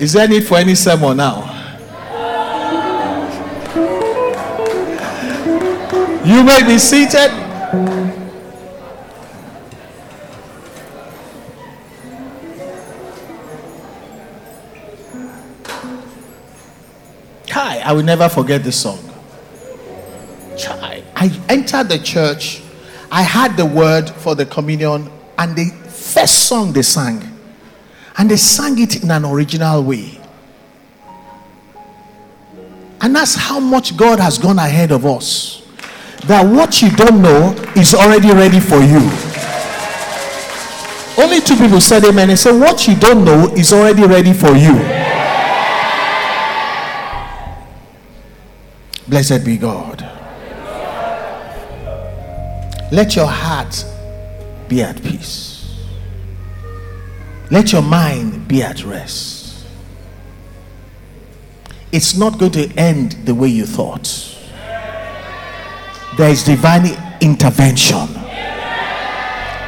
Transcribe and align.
Is 0.00 0.12
there 0.12 0.28
need 0.28 0.46
for 0.46 0.56
any 0.56 0.74
sermon 0.74 1.16
now? 1.16 1.54
You 6.24 6.44
may 6.44 6.62
be 6.62 6.78
seated. 6.78 7.30
Kai, 17.48 17.78
I 17.78 17.92
will 17.92 18.02
never 18.02 18.28
forget 18.28 18.62
this 18.62 18.80
song. 18.80 18.98
Chai. 20.56 21.02
I 21.16 21.40
entered 21.48 21.88
the 21.88 21.98
church, 21.98 22.62
I 23.10 23.22
had 23.22 23.56
the 23.56 23.66
word 23.66 24.10
for 24.10 24.34
the 24.34 24.46
communion, 24.46 25.10
and 25.38 25.56
the 25.56 25.70
first 25.88 26.46
song 26.46 26.72
they 26.72 26.82
sang, 26.82 27.37
and 28.18 28.28
they 28.28 28.36
sang 28.36 28.78
it 28.80 29.02
in 29.02 29.10
an 29.12 29.24
original 29.24 29.82
way. 29.82 30.18
And 33.00 33.14
that's 33.14 33.36
how 33.36 33.60
much 33.60 33.96
God 33.96 34.18
has 34.18 34.38
gone 34.38 34.58
ahead 34.58 34.90
of 34.90 35.06
us. 35.06 35.64
That 36.26 36.44
what 36.44 36.82
you 36.82 36.90
don't 36.90 37.22
know 37.22 37.52
is 37.76 37.94
already 37.94 38.32
ready 38.32 38.58
for 38.58 38.80
you. 38.80 38.98
Only 41.16 41.40
two 41.40 41.56
people 41.56 41.80
said 41.80 42.04
amen. 42.04 42.28
They 42.28 42.36
said, 42.36 42.58
What 42.58 42.86
you 42.88 42.96
don't 42.96 43.24
know 43.24 43.48
is 43.54 43.72
already 43.72 44.04
ready 44.04 44.32
for 44.32 44.50
you. 44.50 44.74
Blessed 49.06 49.44
be 49.44 49.56
God. 49.56 50.02
Let 52.90 53.16
your 53.16 53.26
heart 53.26 53.84
be 54.68 54.82
at 54.82 55.02
peace. 55.02 55.57
Let 57.50 57.72
your 57.72 57.82
mind 57.82 58.46
be 58.46 58.62
at 58.62 58.84
rest. 58.84 59.66
It's 61.90 62.16
not 62.16 62.38
going 62.38 62.52
to 62.52 62.70
end 62.76 63.12
the 63.24 63.34
way 63.34 63.48
you 63.48 63.64
thought. 63.64 64.36
There 66.18 66.28
is 66.28 66.44
divine 66.44 66.86
intervention 67.20 68.08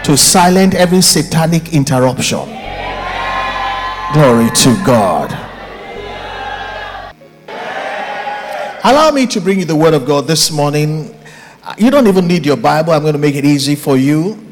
to 0.05 0.17
silence 0.17 0.75
every 0.75 1.01
satanic 1.01 1.73
interruption. 1.73 2.45
Glory 4.13 4.51
to 4.51 4.83
God. 4.85 5.31
Allow 8.83 9.11
me 9.13 9.27
to 9.27 9.41
bring 9.41 9.61
you 9.61 9.65
the 9.65 9.77
word 9.77 9.95
of 9.95 10.07
God 10.07 10.27
this 10.27 10.51
morning. 10.51 11.15
You 11.79 11.91
don't 11.91 12.07
even 12.07 12.27
need 12.27 12.45
your 12.45 12.57
Bible. 12.57 12.93
I'm 12.93 13.03
going 13.03 13.13
to 13.13 13.19
make 13.19 13.37
it 13.37 13.45
easy 13.45 13.77
for 13.77 13.97
you. 13.97 14.45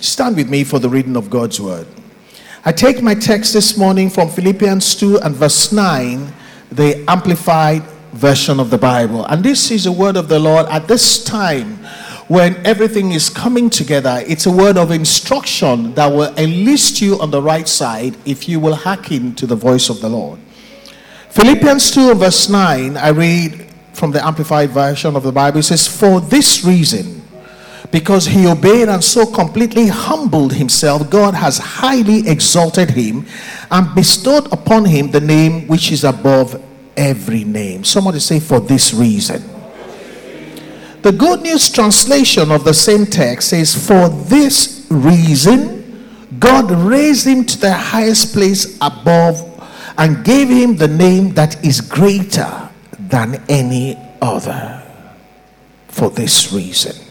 Stand 0.00 0.36
with 0.36 0.50
me 0.50 0.64
for 0.64 0.78
the 0.78 0.88
reading 0.88 1.16
of 1.16 1.30
God's 1.30 1.60
word. 1.60 1.86
I 2.68 2.72
take 2.72 3.00
my 3.02 3.14
text 3.14 3.54
this 3.54 3.78
morning 3.78 4.10
from 4.10 4.28
Philippians 4.28 4.94
2 4.96 5.20
and 5.20 5.34
verse 5.34 5.72
9, 5.72 6.30
the 6.70 7.02
amplified 7.08 7.82
version 8.12 8.60
of 8.60 8.68
the 8.68 8.76
Bible. 8.76 9.24
And 9.24 9.42
this 9.42 9.70
is 9.70 9.86
a 9.86 9.90
word 9.90 10.18
of 10.18 10.28
the 10.28 10.38
Lord 10.38 10.66
at 10.66 10.86
this 10.86 11.24
time 11.24 11.78
when 12.28 12.56
everything 12.66 13.12
is 13.12 13.30
coming 13.30 13.70
together. 13.70 14.22
It's 14.26 14.44
a 14.44 14.50
word 14.50 14.76
of 14.76 14.90
instruction 14.90 15.94
that 15.94 16.08
will 16.08 16.34
enlist 16.36 17.00
you 17.00 17.18
on 17.20 17.30
the 17.30 17.40
right 17.40 17.66
side 17.66 18.18
if 18.26 18.46
you 18.46 18.60
will 18.60 18.74
hearken 18.74 19.34
to 19.36 19.46
the 19.46 19.56
voice 19.56 19.88
of 19.88 20.02
the 20.02 20.10
Lord. 20.10 20.38
Philippians 21.30 21.90
2 21.92 22.16
verse 22.16 22.50
9, 22.50 22.98
I 22.98 23.08
read 23.08 23.66
from 23.94 24.10
the 24.12 24.22
Amplified 24.22 24.68
Version 24.72 25.16
of 25.16 25.22
the 25.22 25.32
Bible. 25.32 25.60
It 25.60 25.62
says, 25.62 25.88
For 25.88 26.20
this 26.20 26.62
reason, 26.66 27.17
because 27.90 28.26
he 28.26 28.46
obeyed 28.46 28.88
and 28.88 29.02
so 29.02 29.24
completely 29.26 29.86
humbled 29.86 30.52
himself, 30.52 31.08
God 31.10 31.34
has 31.34 31.58
highly 31.58 32.28
exalted 32.28 32.90
him 32.90 33.26
and 33.70 33.94
bestowed 33.94 34.52
upon 34.52 34.84
him 34.84 35.10
the 35.10 35.20
name 35.20 35.66
which 35.66 35.90
is 35.90 36.04
above 36.04 36.62
every 36.96 37.44
name. 37.44 37.84
Somebody 37.84 38.18
say, 38.18 38.40
For 38.40 38.60
this 38.60 38.92
reason. 38.92 39.42
The 41.02 41.12
Good 41.12 41.42
News 41.42 41.70
translation 41.70 42.50
of 42.50 42.64
the 42.64 42.74
same 42.74 43.06
text 43.06 43.50
says, 43.50 43.74
For 43.74 44.08
this 44.08 44.86
reason, 44.90 45.78
God 46.38 46.70
raised 46.70 47.26
him 47.26 47.44
to 47.44 47.58
the 47.58 47.72
highest 47.72 48.34
place 48.34 48.76
above 48.80 49.44
and 49.96 50.24
gave 50.24 50.48
him 50.48 50.76
the 50.76 50.88
name 50.88 51.34
that 51.34 51.64
is 51.64 51.80
greater 51.80 52.68
than 52.98 53.42
any 53.48 53.96
other. 54.20 54.82
For 55.88 56.10
this 56.10 56.52
reason. 56.52 57.07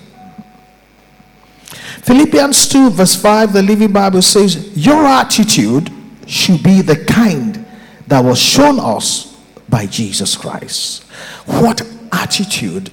Philippians 2.07 2.69
2, 2.69 2.91
verse 2.91 3.22
5, 3.22 3.51
the 3.51 3.62
Living 3.62 3.91
Bible 3.91 4.22
says, 4.22 4.78
Your 4.78 5.06
attitude 5.06 5.91
should 6.25 6.63
be 6.63 6.81
the 6.81 7.03
kind 7.03 7.66
that 8.07 8.23
was 8.23 8.40
shown 8.40 8.79
us 8.79 9.35
by 9.68 9.88
Jesus 9.88 10.38
Christ. 10.38 11.03
What 11.47 11.81
attitude 12.13 12.91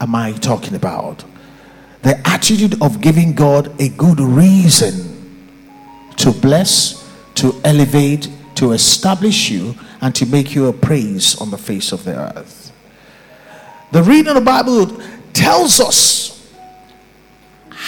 am 0.00 0.14
I 0.14 0.32
talking 0.32 0.74
about? 0.74 1.24
The 2.00 2.26
attitude 2.26 2.80
of 2.80 3.02
giving 3.02 3.34
God 3.34 3.78
a 3.78 3.90
good 3.90 4.18
reason 4.18 5.44
to 6.16 6.32
bless, 6.32 7.06
to 7.34 7.54
elevate, 7.64 8.30
to 8.54 8.72
establish 8.72 9.50
you, 9.50 9.74
and 10.00 10.14
to 10.14 10.24
make 10.24 10.54
you 10.54 10.68
a 10.68 10.72
praise 10.72 11.38
on 11.38 11.50
the 11.50 11.58
face 11.58 11.92
of 11.92 12.04
the 12.04 12.16
earth. 12.16 12.72
The 13.92 14.02
reading 14.02 14.28
of 14.28 14.36
the 14.36 14.40
Bible 14.40 14.86
tells 15.34 15.80
us 15.80 16.37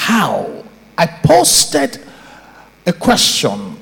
how. 0.00 0.64
I 0.96 1.06
posted 1.06 2.02
a 2.86 2.92
question, 2.92 3.76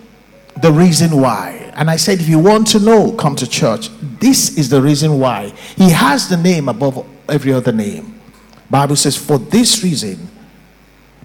the 0.61 0.73
reason 0.73 1.21
why. 1.21 1.73
And 1.77 1.89
I 1.89 1.97
said, 1.97 2.19
if 2.19 2.29
you 2.29 2.41
want 2.41 2.67
to 2.69 2.81
know, 2.81 3.13
come 3.13 3.37
to 3.37 3.47
church. 3.47 3.89
This 4.19 4.59
is 4.59 4.69
the 4.69 4.83
reason 4.83 5.21
why. 5.21 5.53
He 5.77 5.91
has 5.91 6.29
the 6.29 6.37
name 6.37 6.69
above 6.69 7.07
every 7.29 7.53
other 7.53 7.71
name. 7.71 8.21
Bible 8.69 8.97
says, 8.97 9.17
for 9.17 9.39
this 9.39 9.85
reason, 9.85 10.29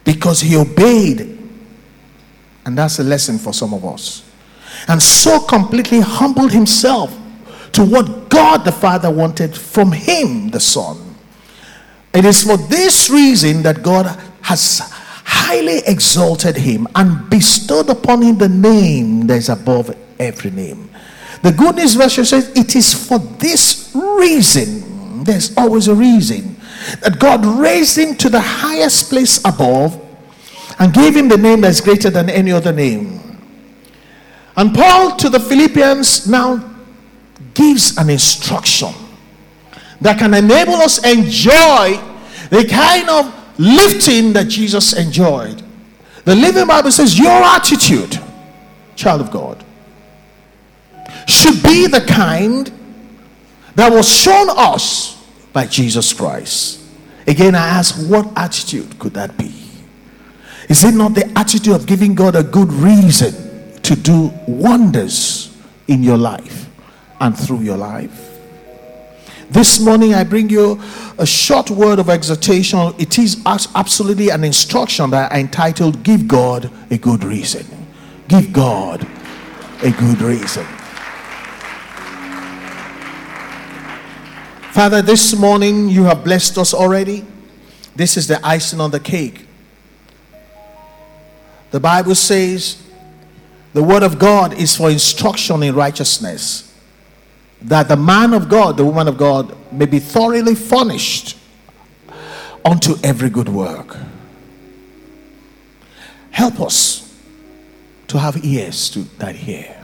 because 0.04 0.42
he 0.42 0.56
obeyed. 0.56 1.40
And 2.66 2.78
that's 2.78 3.00
a 3.00 3.04
lesson 3.04 3.40
for 3.40 3.52
some 3.52 3.74
of 3.74 3.84
us. 3.84 4.30
And 4.88 5.02
so 5.02 5.40
completely 5.40 6.02
humbled 6.02 6.52
himself 6.52 7.18
to 7.72 7.84
what 7.84 8.30
God 8.30 8.64
the 8.64 8.72
Father 8.72 9.10
wanted 9.10 9.56
from 9.58 9.92
him, 9.92 10.50
the 10.50 10.60
Son. 10.60 11.16
It 12.14 12.26
is 12.26 12.44
for 12.44 12.58
this 12.58 13.10
reason 13.10 13.64
that 13.64 13.82
God 13.82 14.06
has 14.44 14.80
highly 15.26 15.80
exalted 15.88 16.56
him 16.56 16.88
and 16.96 17.30
bestowed 17.30 17.90
upon 17.90 18.22
him 18.22 18.38
the 18.38 18.50
name 18.50 19.28
that 19.28 19.38
is 19.38 19.50
above 19.50 19.96
every 20.20 20.52
name. 20.52 20.90
The 21.42 21.52
good 21.52 21.76
news 21.76 21.96
version 21.96 22.26
says, 22.26 22.52
It 22.56 22.76
is 22.76 22.94
for 22.94 23.20
this 23.20 23.92
reason, 23.94 25.24
there's 25.24 25.56
always 25.58 25.88
a 25.88 25.96
reason, 25.96 26.56
that 27.02 27.20
God 27.20 27.46
raised 27.46 27.98
him 27.98 28.16
to 28.16 28.30
the 28.30 28.40
highest 28.40 29.10
place 29.10 29.40
above 29.40 30.00
and 30.80 30.94
gave 30.94 31.16
him 31.16 31.28
the 31.28 31.38
name 31.38 31.62
that's 31.62 31.82
greater 31.82 32.10
than 32.10 32.30
any 32.30 32.52
other 32.52 32.72
name. 32.72 33.20
And 34.56 34.74
Paul 34.74 35.16
to 35.18 35.30
the 35.30 35.40
Philippians 35.40 36.28
now 36.28 36.72
gives 37.54 37.98
an 37.98 38.10
instruction 38.10 38.94
that 40.02 40.20
can 40.20 40.34
enable 40.34 40.76
us 40.76 41.04
enjoy 41.04 42.00
the 42.50 42.68
kind 42.70 43.10
of 43.10 43.43
lifting 43.58 44.34
that 44.34 44.48
Jesus 44.48 44.94
enjoyed. 44.94 45.62
The 46.26 46.36
Living 46.36 46.68
Bible 46.68 46.92
says 46.92 47.18
your 47.18 47.44
attitude, 47.44 48.20
child 48.96 49.22
of 49.22 49.32
God, 49.32 49.64
should 51.28 51.62
be 51.64 51.88
the 51.88 52.02
kind 52.08 52.72
that 53.76 53.92
was 53.92 54.08
shown 54.08 54.48
us 54.50 55.24
by 55.52 55.66
Jesus 55.66 56.14
Christ. 56.14 56.82
Again, 57.28 57.56
I 57.56 57.68
ask, 57.68 57.96
what 58.10 58.32
attitude 58.36 59.00
could 59.00 59.14
that 59.14 59.38
be? 59.38 59.54
Is 60.70 60.84
it 60.84 60.96
not 60.96 61.14
the 61.14 61.26
attitude 61.38 61.76
of 61.76 61.86
giving 61.86 62.16
God 62.16 62.36
a 62.36 62.44
good 62.44 62.72
reason 62.72 63.82
to 63.82 63.96
do 63.96 64.32
wonders 64.48 65.56
in 65.88 66.04
your 66.04 66.18
life 66.18 66.70
and 67.20 67.38
through 67.38 67.62
your 67.62 67.78
life? 67.78 68.33
This 69.54 69.80
morning, 69.80 70.16
I 70.16 70.24
bring 70.24 70.50
you 70.50 70.82
a 71.20 71.28
short 71.28 71.70
word 71.70 72.00
of 72.00 72.10
exhortation. 72.10 72.92
It 72.98 73.20
is 73.20 73.40
absolutely 73.46 74.30
an 74.30 74.44
instruction 74.44 75.12
that 75.12 75.32
I 75.32 75.42
entitled 75.42 76.02
Give 76.02 76.28
God 76.28 76.72
a 76.90 76.98
Good 76.98 77.24
Reason. 77.24 77.64
Give 78.28 78.52
God 78.52 79.06
a 79.84 79.92
good 79.92 80.22
reason. 80.22 80.66
Father, 84.72 85.04
this 85.04 85.38
morning 85.38 85.88
you 85.88 86.06
have 86.06 86.24
blessed 86.24 86.58
us 86.58 86.74
already. 86.74 87.24
This 87.96 88.18
is 88.18 88.28
the 88.28 88.44
icing 88.44 88.82
on 88.82 88.90
the 88.90 89.00
cake. 89.00 89.46
The 91.70 91.80
Bible 91.80 92.16
says 92.16 92.82
the 93.74 93.84
word 93.84 94.02
of 94.02 94.18
God 94.18 94.56
is 94.56 94.76
for 94.76 94.90
instruction 94.90 95.62
in 95.62 95.76
righteousness 95.76 96.73
that 97.64 97.88
the 97.88 97.96
man 97.96 98.34
of 98.34 98.50
God, 98.50 98.78
the 98.78 98.86
woman 98.86 99.08
of 99.08 99.18
God, 99.18 99.56
may 99.72 99.86
be 99.86 100.00
thoroughly 100.00 100.56
furnished 100.56 101.38
unto 102.66 102.96
every 103.04 103.30
good 103.30 103.50
work. 103.50 103.98
Help 106.32 106.60
us 106.60 107.18
to 108.08 108.20
have 108.20 108.44
ears 108.44 108.90
to 108.90 109.00
that 109.20 109.36
hear. 109.36 109.84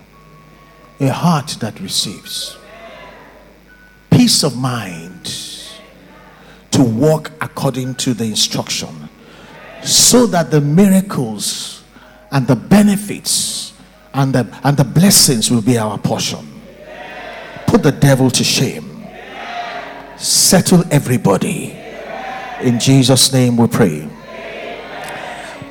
a 1.00 1.08
heart 1.08 1.56
that 1.62 1.80
receives, 1.80 2.58
peace 4.10 4.44
of 4.44 4.58
mind 4.58 5.34
to 6.72 6.84
walk 6.84 7.32
according 7.42 7.96
to 7.96 8.14
the 8.14 8.26
instruction, 8.26 9.10
so 9.82 10.26
that 10.28 10.52
the 10.52 10.60
miracles 10.60 11.84
and 12.32 12.48
the 12.48 12.56
benefits 12.56 13.74
and 14.14 14.34
the, 14.34 14.60
and 14.64 14.76
the 14.76 14.84
blessings 14.84 15.50
will 15.50 15.62
be 15.62 15.78
our 15.78 15.98
portion. 15.98 16.46
Put 17.70 17.84
the 17.84 17.92
devil 17.92 18.32
to 18.32 18.44
shame, 18.44 19.06
settle 20.18 20.84
everybody. 20.92 21.78
In 22.62 22.80
Jesus' 22.80 23.32
name 23.32 23.58
we 23.58 23.68
pray. 23.68 24.10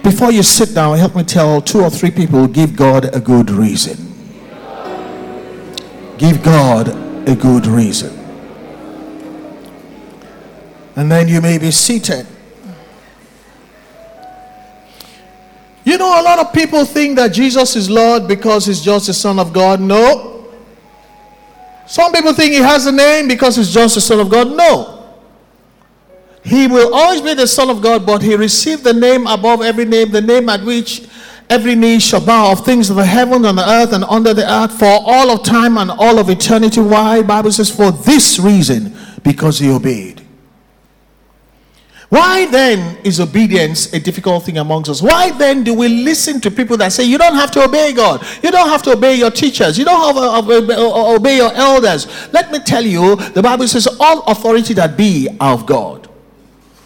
Before 0.05 0.31
you 0.31 0.45
sit 0.45 0.75
down, 0.77 0.97
help 0.97 1.17
me 1.17 1.25
tell 1.25 1.61
two 1.61 1.81
or 1.81 1.91
three 1.91 2.13
people 2.13 2.47
give 2.47 2.77
God 2.77 3.13
a 3.13 3.21
good 3.21 3.51
reason. 3.51 3.97
Give 6.19 6.41
God 6.41 6.89
a 7.29 7.35
good 7.35 7.67
reason. 7.67 8.17
And 10.95 11.11
then 11.11 11.27
you 11.27 11.41
may 11.41 11.59
be 11.59 11.73
seated. 11.73 12.29
You 15.85 15.99
know, 15.99 16.21
a 16.21 16.23
lot 16.23 16.39
of 16.39 16.53
people 16.53 16.85
think 16.85 17.17
that 17.17 17.33
Jesus 17.33 17.75
is 17.75 17.91
Lord 17.91 18.29
because 18.29 18.67
he's 18.67 18.81
just 18.81 19.09
the 19.09 19.15
Son 19.15 19.41
of 19.41 19.53
God. 19.53 19.81
No. 19.81 20.38
Some 21.89 22.13
people 22.13 22.35
think 22.35 22.53
he 22.53 22.59
has 22.59 22.87
a 22.87 22.93
name 22.93 23.29
because 23.29 23.57
he's 23.57 23.73
just 23.73 23.95
the 23.95 24.01
Son 24.03 24.21
of 24.21 24.29
God. 24.29 24.55
No. 24.55 24.95
He 26.45 26.67
will 26.67 26.95
always 26.95 27.23
be 27.23 27.33
the 27.33 27.47
Son 27.47 27.71
of 27.71 27.81
God, 27.81 28.05
but 28.05 28.23
he 28.23 28.37
received 28.37 28.85
the 28.85 28.93
name 28.93 29.27
above 29.27 29.63
every 29.63 29.87
name, 29.87 30.11
the 30.11 30.21
name 30.21 30.51
at 30.51 30.63
which 30.63 31.09
every 31.49 31.75
knee 31.75 31.99
shall 31.99 32.25
bow 32.25 32.53
of 32.53 32.65
things 32.65 32.91
of 32.91 32.97
the 32.97 33.05
heaven 33.05 33.45
and 33.47 33.57
the 33.57 33.67
earth 33.67 33.95
and 33.95 34.05
under 34.05 34.35
the 34.35 34.51
earth 34.51 34.79
for 34.79 34.85
all 34.85 35.31
of 35.31 35.43
time 35.43 35.79
and 35.79 35.91
all 35.91 36.19
of 36.19 36.29
eternity. 36.29 36.81
Why? 36.81 37.23
Bible 37.23 37.53
says, 37.53 37.75
for 37.75 37.91
this 37.91 38.39
reason, 38.39 38.95
because 39.23 39.59
he 39.59 39.71
obeyed. 39.71 40.28
Why 42.09 42.47
then 42.47 42.97
is 43.05 43.21
obedience 43.21 43.93
a 43.93 44.01
difficult 44.01 44.45
thing 44.45 44.57
amongst 44.57 44.89
us? 44.89 45.03
Why 45.03 45.31
then 45.31 45.63
do 45.63 45.75
we 45.75 45.89
listen 45.89 46.41
to 46.41 46.51
people 46.51 46.79
that 46.79 46.93
say 46.93 47.05
you 47.05 47.19
don't 47.19 47.35
have 47.35 47.51
to 47.51 47.65
obey 47.65 47.93
God? 47.93 48.27
You 48.43 48.51
don't 48.51 48.69
have 48.71 48.83
to 48.85 48.93
obey 48.93 49.17
your 49.17 49.31
teachers. 49.31 49.77
You 49.77 49.85
don't 49.85 50.17
have 50.17 50.47
to 50.47 50.55
obey 51.17 51.37
your 51.37 51.53
elders. 51.53 52.07
Let 52.33 52.51
me 52.51 52.61
tell 52.61 52.85
you, 52.85 53.17
the 53.17 53.43
Bible 53.43 53.69
says 53.69 53.87
all 54.01 54.23
authority 54.23 54.73
that 54.75 54.97
be 54.97 55.29
of 55.39 55.67
God. 55.67 56.09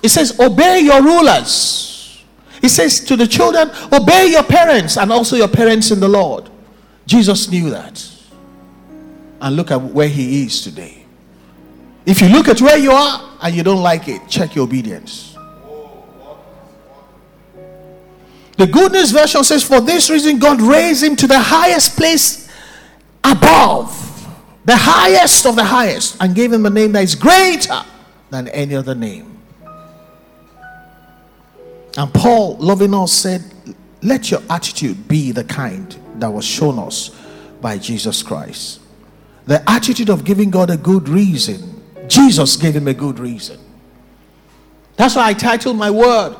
It 0.02 0.08
says, 0.08 0.40
Obey 0.40 0.80
your 0.80 1.00
rulers. 1.00 2.24
It 2.60 2.70
says 2.70 2.98
to 3.04 3.16
the 3.16 3.26
children, 3.26 3.70
Obey 3.92 4.32
your 4.32 4.42
parents 4.42 4.96
and 4.96 5.12
also 5.12 5.36
your 5.36 5.48
parents 5.48 5.92
in 5.92 6.00
the 6.00 6.08
Lord. 6.08 6.50
Jesus 7.06 7.48
knew 7.48 7.70
that. 7.70 8.08
And 9.40 9.54
look 9.54 9.70
at 9.70 9.80
where 9.80 10.08
he 10.08 10.44
is 10.44 10.62
today. 10.62 11.01
If 12.04 12.20
you 12.20 12.28
look 12.28 12.48
at 12.48 12.60
where 12.60 12.78
you 12.78 12.90
are 12.90 13.38
and 13.40 13.54
you 13.54 13.62
don't 13.62 13.82
like 13.82 14.08
it, 14.08 14.28
check 14.28 14.54
your 14.54 14.64
obedience. 14.64 15.36
The 18.56 18.66
Good 18.66 18.92
News 18.92 19.10
Version 19.10 19.42
says, 19.44 19.62
For 19.62 19.80
this 19.80 20.10
reason, 20.10 20.38
God 20.38 20.60
raised 20.60 21.02
him 21.02 21.16
to 21.16 21.26
the 21.26 21.38
highest 21.38 21.96
place 21.96 22.48
above, 23.24 23.90
the 24.64 24.76
highest 24.76 25.46
of 25.46 25.56
the 25.56 25.64
highest, 25.64 26.16
and 26.20 26.34
gave 26.34 26.52
him 26.52 26.66
a 26.66 26.70
name 26.70 26.92
that 26.92 27.02
is 27.02 27.14
greater 27.14 27.82
than 28.30 28.48
any 28.48 28.74
other 28.74 28.94
name. 28.94 29.38
And 31.96 32.12
Paul, 32.12 32.56
loving 32.58 32.94
us, 32.94 33.12
said, 33.12 33.42
Let 34.02 34.30
your 34.30 34.42
attitude 34.48 35.08
be 35.08 35.32
the 35.32 35.44
kind 35.44 35.96
that 36.16 36.28
was 36.28 36.44
shown 36.44 36.78
us 36.78 37.10
by 37.60 37.78
Jesus 37.78 38.22
Christ. 38.22 38.80
The 39.46 39.68
attitude 39.68 40.08
of 40.08 40.24
giving 40.24 40.50
God 40.50 40.70
a 40.70 40.76
good 40.76 41.08
reason. 41.08 41.81
Jesus 42.08 42.56
gave 42.56 42.74
him 42.74 42.88
a 42.88 42.94
good 42.94 43.18
reason. 43.18 43.58
That's 44.96 45.16
why 45.16 45.28
I 45.28 45.34
titled 45.34 45.76
my 45.76 45.90
word. 45.90 46.36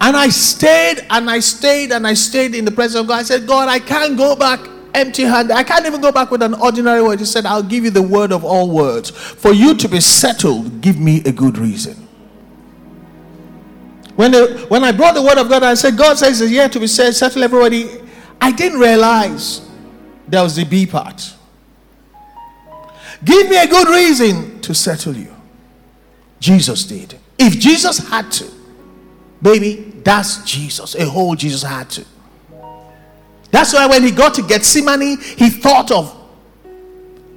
And 0.00 0.16
I 0.16 0.28
stayed 0.28 1.06
and 1.10 1.30
I 1.30 1.40
stayed 1.40 1.90
and 1.92 2.06
I 2.06 2.14
stayed 2.14 2.54
in 2.54 2.64
the 2.64 2.70
presence 2.70 3.00
of 3.00 3.06
God. 3.08 3.20
I 3.20 3.22
said, 3.22 3.46
God, 3.46 3.68
I 3.68 3.78
can't 3.78 4.16
go 4.16 4.36
back 4.36 4.60
empty 4.94 5.22
handed. 5.22 5.54
I 5.54 5.62
can't 5.62 5.86
even 5.86 6.00
go 6.00 6.10
back 6.10 6.30
with 6.30 6.42
an 6.42 6.54
ordinary 6.54 7.02
word. 7.02 7.20
He 7.20 7.26
said, 7.26 7.46
I'll 7.46 7.62
give 7.62 7.84
you 7.84 7.90
the 7.90 8.02
word 8.02 8.32
of 8.32 8.44
all 8.44 8.70
words. 8.70 9.10
For 9.10 9.52
you 9.52 9.74
to 9.76 9.88
be 9.88 10.00
settled, 10.00 10.80
give 10.80 10.98
me 10.98 11.22
a 11.24 11.32
good 11.32 11.58
reason. 11.58 11.94
When, 14.16 14.30
the, 14.30 14.64
when 14.68 14.82
I 14.82 14.92
brought 14.92 15.14
the 15.14 15.22
word 15.22 15.38
of 15.38 15.48
God, 15.48 15.62
I 15.62 15.74
said, 15.74 15.96
God 15.96 16.16
says 16.16 16.40
here 16.40 16.68
to 16.68 16.80
be 16.80 16.86
said, 16.86 17.14
settle 17.14 17.44
everybody. 17.44 18.00
I 18.40 18.50
didn't 18.50 18.80
realize 18.80 19.68
there 20.26 20.42
was 20.42 20.56
the 20.56 20.64
B 20.64 20.86
part. 20.86 21.34
Give 23.26 23.50
me 23.50 23.58
a 23.58 23.66
good 23.66 23.88
reason 23.88 24.60
to 24.62 24.72
settle 24.72 25.16
you. 25.16 25.34
Jesus 26.38 26.84
did. 26.84 27.18
If 27.38 27.58
Jesus 27.58 27.98
had 27.98 28.30
to, 28.32 28.48
baby, 29.42 29.92
that's 30.04 30.44
Jesus. 30.44 30.94
A 30.94 31.04
whole 31.04 31.34
Jesus 31.34 31.62
had 31.62 31.90
to. 31.90 32.04
That's 33.50 33.74
why 33.74 33.86
when 33.86 34.04
he 34.04 34.12
got 34.12 34.34
to 34.34 34.42
Gethsemane, 34.42 35.18
he 35.18 35.50
thought 35.50 35.90
of, 35.90 36.14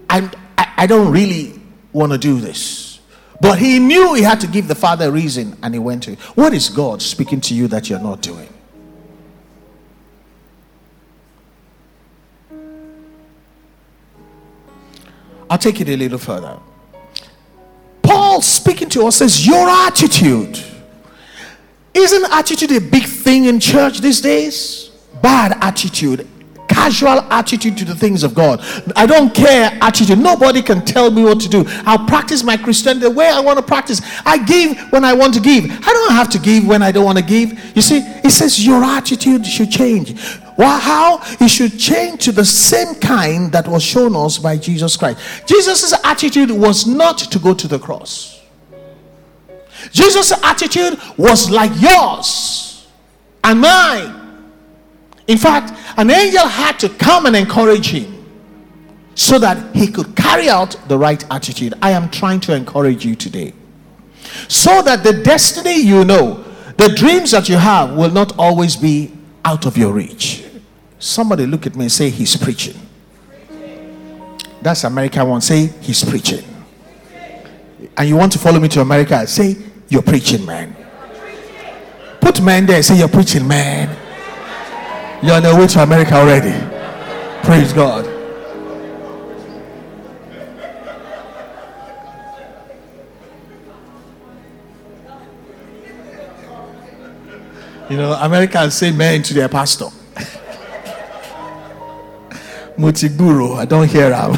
I, 0.09 0.31
I 0.57 0.85
don't 0.85 1.11
really 1.11 1.59
want 1.91 2.11
to 2.11 2.17
do 2.19 2.39
this. 2.39 2.99
But 3.41 3.57
he 3.57 3.79
knew 3.79 4.13
he 4.13 4.21
had 4.21 4.39
to 4.41 4.47
give 4.47 4.67
the 4.67 4.75
father 4.75 5.07
a 5.07 5.11
reason 5.11 5.57
and 5.63 5.73
he 5.73 5.79
went 5.79 6.03
to 6.03 6.11
it. 6.11 6.19
What 6.35 6.53
is 6.53 6.69
God 6.69 7.01
speaking 7.01 7.41
to 7.41 7.55
you 7.55 7.67
that 7.69 7.89
you're 7.89 7.99
not 7.99 8.21
doing? 8.21 8.49
I'll 15.49 15.57
take 15.57 15.81
it 15.81 15.89
a 15.89 15.97
little 15.97 16.19
further. 16.19 16.59
Paul 18.03 18.41
speaking 18.41 18.89
to 18.89 19.07
us 19.07 19.17
says, 19.17 19.45
Your 19.45 19.67
attitude. 19.69 20.63
Isn't 21.93 22.31
attitude 22.31 22.71
a 22.71 22.79
big 22.79 23.03
thing 23.03 23.45
in 23.45 23.59
church 23.59 23.99
these 23.99 24.21
days? 24.21 24.91
Bad 25.21 25.57
attitude 25.61 26.27
casual 26.69 27.19
attitude 27.31 27.77
to 27.77 27.83
the 27.83 27.95
things 27.95 28.23
of 28.23 28.33
God. 28.33 28.61
I 28.95 29.05
don't 29.05 29.33
care 29.33 29.77
attitude. 29.81 30.19
Nobody 30.19 30.61
can 30.61 30.85
tell 30.85 31.11
me 31.11 31.23
what 31.23 31.39
to 31.41 31.49
do. 31.49 31.65
I'll 31.85 32.05
practice 32.07 32.43
my 32.43 32.55
Christianity 32.55 33.07
the 33.07 33.11
way 33.11 33.27
I 33.27 33.39
want 33.41 33.57
to 33.59 33.65
practice. 33.65 34.01
I 34.25 34.37
give 34.37 34.77
when 34.91 35.03
I 35.03 35.13
want 35.13 35.33
to 35.33 35.41
give. 35.41 35.65
I 35.65 35.91
don't 35.91 36.11
have 36.11 36.29
to 36.29 36.39
give 36.39 36.65
when 36.65 36.81
I 36.81 36.91
don't 36.91 37.05
want 37.05 37.17
to 37.17 37.23
give. 37.23 37.75
You 37.75 37.81
see, 37.81 37.97
it 38.23 38.31
says 38.31 38.65
your 38.65 38.83
attitude 38.83 39.45
should 39.45 39.71
change. 39.71 40.13
Well, 40.59 40.77
how? 40.77 41.21
It 41.39 41.47
should 41.47 41.79
change 41.79 42.25
to 42.25 42.33
the 42.33 42.43
same 42.43 42.95
kind 42.95 43.49
that 43.53 43.65
was 43.65 43.81
shown 43.81 44.13
us 44.13 44.37
by 44.37 44.57
Jesus 44.57 44.97
Christ. 44.97 45.17
Jesus' 45.47 45.93
attitude 46.03 46.51
was 46.51 46.85
not 46.85 47.17
to 47.17 47.39
go 47.39 47.53
to 47.53 47.65
the 47.65 47.79
cross. 47.79 48.41
Jesus' 49.93 50.33
attitude 50.43 50.99
was 51.15 51.49
like 51.49 51.71
yours 51.79 52.89
and 53.41 53.61
mine. 53.61 54.51
In 55.27 55.37
fact, 55.37 55.79
an 55.97 56.11
angel 56.11 56.45
had 56.45 56.77
to 56.79 56.89
come 56.89 57.25
and 57.25 57.37
encourage 57.37 57.91
him 57.91 58.25
so 59.15 59.39
that 59.39 59.73
he 59.73 59.87
could 59.87 60.13
carry 60.13 60.49
out 60.49 60.75
the 60.89 60.97
right 60.97 61.23
attitude. 61.31 61.73
I 61.81 61.91
am 61.91 62.09
trying 62.09 62.41
to 62.41 62.53
encourage 62.53 63.05
you 63.05 63.15
today. 63.15 63.53
So 64.49 64.81
that 64.81 65.05
the 65.05 65.23
destiny 65.23 65.79
you 65.79 66.03
know, 66.03 66.43
the 66.75 66.89
dreams 66.89 67.31
that 67.31 67.47
you 67.47 67.55
have, 67.55 67.95
will 67.95 68.11
not 68.11 68.37
always 68.37 68.75
be 68.75 69.13
out 69.45 69.65
of 69.65 69.77
your 69.77 69.93
reach. 69.93 70.47
Somebody 70.99 71.45
look 71.45 71.65
at 71.65 71.75
me 71.75 71.85
and 71.85 71.91
say, 71.91 72.09
He's 72.09 72.35
preaching. 72.35 72.75
That's 74.61 74.83
American 74.83 75.27
one. 75.29 75.41
Say, 75.41 75.67
He's 75.67 76.03
preaching. 76.03 76.43
And 77.97 78.07
you 78.07 78.17
want 78.17 78.33
to 78.33 78.39
follow 78.39 78.59
me 78.59 78.67
to 78.67 78.81
America? 78.81 79.25
Say, 79.25 79.55
You're 79.87 80.01
preaching, 80.01 80.45
man. 80.45 80.75
Put 82.19 82.41
man 82.41 82.65
there. 82.65 82.83
Say, 82.83 82.97
You're 82.99 83.07
preaching, 83.07 83.47
man. 83.47 83.95
You're 85.23 85.35
on 85.35 85.43
your 85.43 85.57
way 85.57 85.67
to 85.67 85.83
America 85.83 86.15
already. 86.15 86.53
Praise 87.43 87.71
God. 87.71 88.05
You 97.89 97.97
know, 97.97 98.13
Americans 98.13 98.75
say 98.75 98.91
man 98.91 99.23
to 99.23 99.33
their 99.33 99.49
pastor. 99.49 99.87
Mutiguru, 102.79 103.57
I 103.57 103.65
don't 103.65 103.91
hear 103.91 104.15
him. 104.15 104.37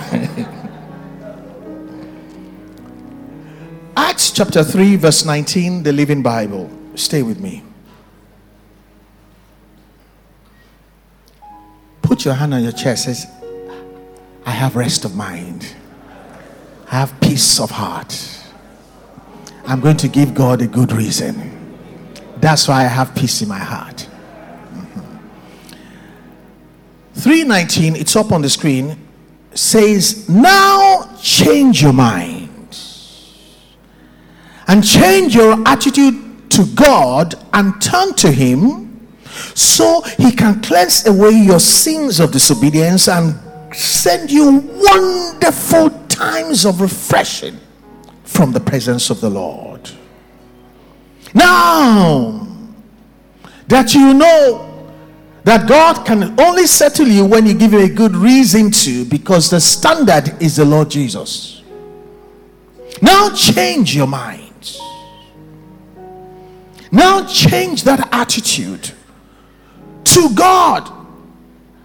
Acts 3.95 4.31
chapter 4.31 4.63
3, 4.63 4.95
verse 4.95 5.25
19, 5.25 5.83
the 5.83 5.93
Living 5.93 6.23
Bible. 6.23 6.67
Stay 6.95 7.21
with 7.21 7.39
me. 7.39 7.61
Put 12.01 12.25
your 12.25 12.33
hand 12.33 12.55
on 12.55 12.63
your 12.63 12.71
chest. 12.71 13.05
Says, 13.05 13.27
I 14.43 14.49
have 14.49 14.75
rest 14.75 15.05
of 15.05 15.15
mind. 15.15 15.75
I 16.87 16.95
have 16.95 17.21
peace 17.21 17.59
of 17.59 17.69
heart. 17.69 18.43
I'm 19.67 19.81
going 19.81 19.97
to 19.97 20.07
give 20.07 20.33
God 20.33 20.63
a 20.63 20.67
good 20.67 20.91
reason. 20.91 21.77
That's 22.37 22.67
why 22.67 22.85
I 22.85 22.87
have 22.87 23.13
peace 23.13 23.43
in 23.43 23.49
my 23.49 23.59
heart. 23.59 24.09
319, 27.21 27.95
it's 27.95 28.15
up 28.15 28.31
on 28.31 28.41
the 28.41 28.49
screen. 28.49 28.97
says, 29.53 30.27
Now 30.27 31.15
change 31.21 31.79
your 31.79 31.93
mind 31.93 32.49
and 34.67 34.83
change 34.83 35.35
your 35.35 35.61
attitude 35.67 36.49
to 36.49 36.65
God 36.73 37.35
and 37.53 37.79
turn 37.79 38.15
to 38.15 38.31
Him 38.31 39.07
so 39.53 40.01
He 40.17 40.31
can 40.31 40.63
cleanse 40.63 41.05
away 41.05 41.31
your 41.31 41.59
sins 41.59 42.19
of 42.19 42.31
disobedience 42.31 43.07
and 43.07 43.39
send 43.75 44.31
you 44.31 44.57
wonderful 44.73 45.91
times 46.07 46.65
of 46.65 46.81
refreshing 46.81 47.59
from 48.23 48.51
the 48.51 48.59
presence 48.59 49.11
of 49.11 49.21
the 49.21 49.29
Lord. 49.29 49.91
Now 51.35 52.47
that 53.67 53.93
you 53.93 54.15
know 54.15 54.70
that 55.43 55.67
God 55.67 56.05
can 56.05 56.39
only 56.39 56.67
settle 56.67 57.07
you 57.07 57.25
when 57.25 57.45
you 57.45 57.53
give 57.53 57.73
him 57.73 57.81
a 57.81 57.89
good 57.89 58.15
reason 58.15 58.71
to, 58.71 59.05
because 59.05 59.49
the 59.49 59.59
standard 59.59 60.41
is 60.41 60.57
the 60.57 60.65
Lord 60.65 60.89
Jesus. 60.89 61.63
Now 63.01 63.33
change 63.33 63.95
your 63.95 64.07
mind. 64.07 64.79
Now 66.91 67.25
change 67.25 67.83
that 67.83 68.09
attitude 68.11 68.91
to 70.03 70.35
God. 70.35 70.91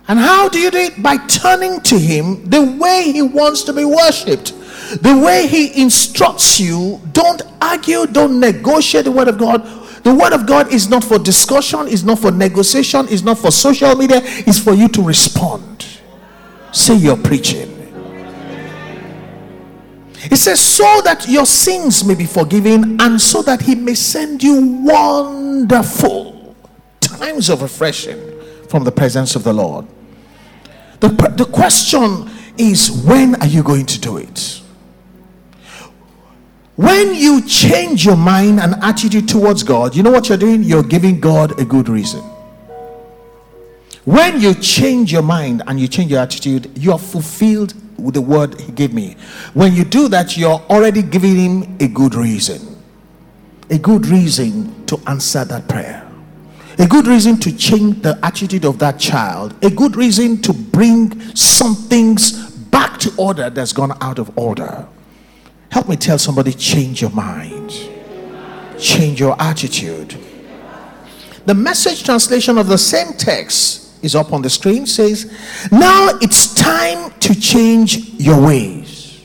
And 0.09 0.19
how 0.19 0.49
do 0.49 0.59
you 0.59 0.71
do 0.71 0.79
it? 0.79 1.03
By 1.03 1.17
turning 1.27 1.81
to 1.83 1.99
Him 1.99 2.49
the 2.49 2.63
way 2.63 3.11
He 3.13 3.23
wants 3.23 3.63
to 3.65 3.73
be 3.73 3.85
worshipped, 3.85 4.53
the 5.03 5.21
way 5.25 5.47
He 5.47 5.81
instructs 5.81 6.61
you. 6.61 7.01
Don't 7.13 7.43
argue, 7.61 8.07
don't 8.07 8.39
negotiate 8.39 9.05
the 9.05 9.13
Word 9.13 9.29
of 9.29 9.39
God. 9.39 9.67
The 10.07 10.15
Word 10.15 10.33
of 10.33 10.47
God 10.47 10.73
is 10.73 10.89
not 10.89 11.03
for 11.03 11.19
discussion, 11.19 11.89
is 11.89 12.05
not 12.05 12.21
for 12.21 12.31
negotiation, 12.31 13.09
is 13.09 13.25
not 13.25 13.39
for 13.39 13.51
social 13.51 13.93
media, 13.97 14.21
it's 14.23 14.57
for 14.57 14.73
you 14.73 14.87
to 14.91 15.03
respond. 15.03 15.85
Say 16.71 16.95
you're 16.95 17.17
preaching. 17.17 17.73
It 20.31 20.37
says, 20.37 20.61
so 20.61 21.01
that 21.03 21.27
your 21.29 21.45
sins 21.45 22.05
may 22.05 22.15
be 22.15 22.25
forgiven, 22.25 23.01
and 23.01 23.21
so 23.21 23.43
that 23.43 23.63
He 23.63 23.75
may 23.75 23.95
send 23.95 24.45
you 24.45 24.85
wonderful 24.85 26.55
times 27.01 27.51
of 27.51 27.63
refreshing 27.63 28.21
from 28.69 28.85
the 28.85 28.93
presence 28.93 29.35
of 29.35 29.43
the 29.43 29.53
Lord. 29.53 29.89
The, 31.01 31.09
the 31.37 31.47
question 31.47 32.31
is 32.57 32.93
when 32.93 33.35
are 33.43 33.49
you 33.49 33.65
going 33.65 33.87
to 33.87 34.01
do 34.01 34.19
it? 34.19 34.63
When 36.77 37.15
you 37.15 37.47
change 37.47 38.05
your 38.05 38.17
mind 38.17 38.61
and 38.61 38.75
attitude 38.83 39.29
towards 39.29 39.63
God, 39.63 39.97
you 39.97 40.03
know 40.03 40.11
what 40.11 40.29
you're 40.29 40.39
doing? 40.39 40.63
You're 40.63 40.83
giving 40.83 41.21
God 41.21 41.59
a 41.59 41.65
good 41.65 41.89
reason. 41.89 42.23
When 44.05 44.41
you 44.41 44.55
change 44.55 45.11
your 45.11 45.23
mind 45.23 45.63
and 45.67 45.81
you 45.81 45.89
change 45.89 46.11
your 46.11 46.21
attitude, 46.21 46.71
you 46.79 46.93
are 46.93 46.99
fulfilled 46.99 47.75
with 47.99 48.15
the 48.15 48.21
word 48.21 48.61
He 48.61 48.73
gave 48.73 48.93
me. 48.93 49.17
When 49.55 49.75
you 49.75 49.85
do 49.85 50.09
that, 50.09 50.37
you're 50.37 50.63
already 50.71 51.03
giving 51.03 51.37
Him 51.37 51.77
a 51.81 51.89
good 51.89 52.15
reason. 52.15 52.77
A 53.71 53.79
good 53.79 54.07
reason 54.07 54.85
to 54.87 55.01
answer 55.07 55.45
that 55.45 55.67
prayer 55.69 56.07
a 56.79 56.87
good 56.87 57.07
reason 57.07 57.39
to 57.39 57.57
change 57.57 58.03
the 58.03 58.19
attitude 58.23 58.65
of 58.65 58.79
that 58.79 58.99
child, 58.99 59.55
a 59.65 59.71
good 59.71 59.97
reason 59.97 60.41
to 60.43 60.53
bring 60.53 61.19
some 61.35 61.75
things 61.75 62.51
back 62.67 62.99
to 62.99 63.11
order 63.17 63.49
that's 63.49 63.73
gone 63.73 63.97
out 64.03 64.19
of 64.19 64.37
order. 64.39 64.87
Help 65.77 65.89
me 65.89 65.97
tell 65.97 66.17
somebody 66.19 66.55
change 66.55 67.03
your 67.03 67.11
mind, 67.11 67.71
change 68.79 69.21
your 69.21 69.37
attitude. 69.39 70.17
The 71.45 71.53
message 71.53 72.03
translation 72.03 72.57
of 72.57 72.69
the 72.69 72.79
same 72.79 73.13
text 73.13 74.03
is 74.03 74.15
up 74.15 74.33
on 74.33 74.41
the 74.41 74.49
screen 74.49 74.87
says, 74.87 75.31
Now 75.71 76.13
it's 76.23 76.55
time 76.55 77.13
to 77.21 77.39
change 77.39 78.09
your 78.15 78.41
ways. 78.41 79.23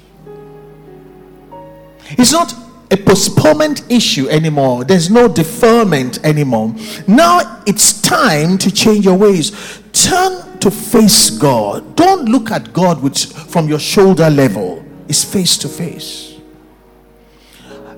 It's 2.17 2.33
not 2.33 2.53
a 2.91 2.97
postponement 2.97 3.89
issue 3.89 4.27
anymore. 4.27 4.83
There's 4.83 5.09
no 5.09 5.29
deferment 5.29 6.19
anymore. 6.25 6.75
Now 7.07 7.63
it's 7.65 8.01
time 8.01 8.57
to 8.57 8.69
change 8.69 9.05
your 9.05 9.17
ways. 9.17 9.53
Turn 9.93 10.59
to 10.59 10.69
face 10.69 11.29
God. 11.29 11.95
Don't 11.95 12.25
look 12.25 12.51
at 12.51 12.73
God 12.73 13.01
with, 13.01 13.17
from 13.49 13.69
your 13.69 13.79
shoulder 13.79 14.29
level. 14.29 14.85
It's 15.07 15.23
face 15.23 15.57
to 15.59 15.69
face. 15.69 16.30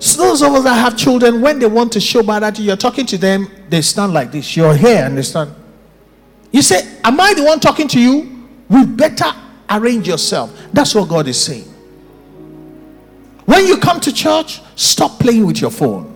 So 0.03 0.21
those 0.21 0.41
of 0.41 0.51
us 0.51 0.65
that 0.65 0.73
have 0.73 0.97
children, 0.97 1.39
when 1.39 1.59
they 1.59 1.65
want 1.65 1.93
to 1.93 2.01
show 2.01 2.23
bad 2.23 2.43
attitude, 2.43 2.65
you're 2.65 2.75
talking 2.75 3.05
to 3.05 3.17
them, 3.17 3.49
they 3.69 3.81
stand 3.81 4.13
like 4.13 4.33
this. 4.33 4.57
You're 4.57 4.75
here 4.75 5.05
and 5.05 5.17
they 5.17 5.21
stand. 5.21 5.55
You 6.51 6.61
say, 6.61 6.99
Am 7.05 7.17
I 7.21 7.33
the 7.33 7.43
one 7.45 7.61
talking 7.61 7.87
to 7.87 7.97
you? 7.97 8.45
We 8.67 8.85
better 8.85 9.31
arrange 9.69 10.05
yourself. 10.05 10.51
That's 10.73 10.93
what 10.93 11.07
God 11.07 11.29
is 11.29 11.41
saying. 11.41 11.73
When 13.45 13.65
you 13.65 13.77
come 13.77 14.01
to 14.01 14.11
church, 14.11 14.59
stop 14.75 15.21
playing 15.21 15.45
with 15.45 15.61
your 15.61 15.71
phone. 15.71 16.13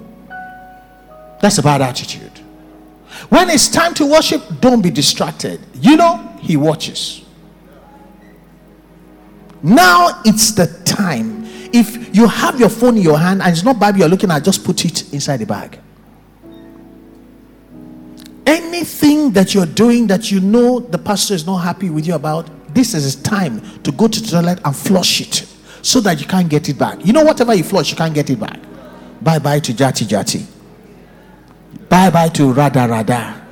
That's 1.42 1.58
a 1.58 1.64
bad 1.64 1.82
attitude. 1.82 2.42
When 3.30 3.50
it's 3.50 3.70
time 3.70 3.94
to 3.94 4.06
worship, 4.06 4.44
don't 4.60 4.82
be 4.82 4.90
distracted. 4.90 5.62
You 5.76 5.96
know, 5.96 6.18
He 6.42 6.58
watches. 6.58 7.24
Now 9.64 10.22
it's 10.26 10.52
the 10.52 10.68
time. 10.84 11.48
If 11.74 12.16
you 12.16 12.28
have 12.28 12.60
your 12.60 12.70
phone 12.70 12.98
in 12.98 13.04
your 13.04 13.18
hand 13.18 13.42
and 13.42 13.52
it's 13.52 13.64
not 13.64 13.80
Bible 13.80 14.00
you're 14.00 14.10
looking 14.10 14.32
at, 14.32 14.44
just 14.44 14.64
put 14.64 14.86
it 14.86 15.14
inside 15.14 15.38
the 15.38 15.46
bag. 15.46 15.80
Anything 18.46 19.32
that 19.32 19.54
you're 19.54 19.66
doing 19.66 20.08
that 20.08 20.32
you 20.32 20.40
know 20.40 20.80
the 20.80 20.98
pastor 20.98 21.34
is 21.34 21.46
not 21.46 21.58
happy 21.58 21.90
with 21.90 22.08
you 22.08 22.16
about, 22.16 22.50
this 22.74 22.94
is 22.94 23.16
time 23.16 23.62
to 23.82 23.92
go 23.92 24.08
to 24.08 24.20
the 24.22 24.28
toilet 24.28 24.60
and 24.64 24.76
flush 24.76 25.22
it 25.22 25.46
so 25.82 26.00
that 26.02 26.20
you 26.20 26.26
can't 26.28 26.50
get 26.50 26.70
it 26.70 26.78
back. 26.78 27.06
You 27.06 27.14
know, 27.14 27.24
whatever 27.24 27.54
you 27.54 27.64
flush, 27.64 27.92
you 27.92 27.98
can't 27.98 28.14
get 28.14 28.30
it 28.30 28.40
back. 28.40 28.60
Bye 29.22 29.40
bye 29.40 29.60
to 29.60 29.74
Jati 29.74 30.06
Jati. 30.06 30.46
Bye 31.90 32.10
bye 32.10 32.30
to 32.30 32.54
Rada 32.54 32.88
Rada. 32.88 33.46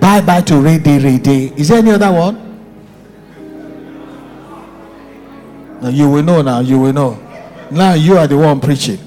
Bye 0.00 0.20
bye 0.20 0.40
to 0.42 0.56
Rede 0.56 1.02
Rede. 1.02 1.58
Is 1.58 1.68
there 1.68 1.78
any 1.78 1.90
other 1.90 2.12
one? 2.12 2.44
Now 5.80 5.88
you 5.88 6.10
will 6.10 6.22
know 6.22 6.42
now, 6.42 6.60
you 6.60 6.78
will 6.78 6.92
know. 6.92 7.27
Now 7.70 7.94
you 7.94 8.16
are 8.16 8.26
the 8.26 8.38
one 8.38 8.60
preaching. 8.60 8.98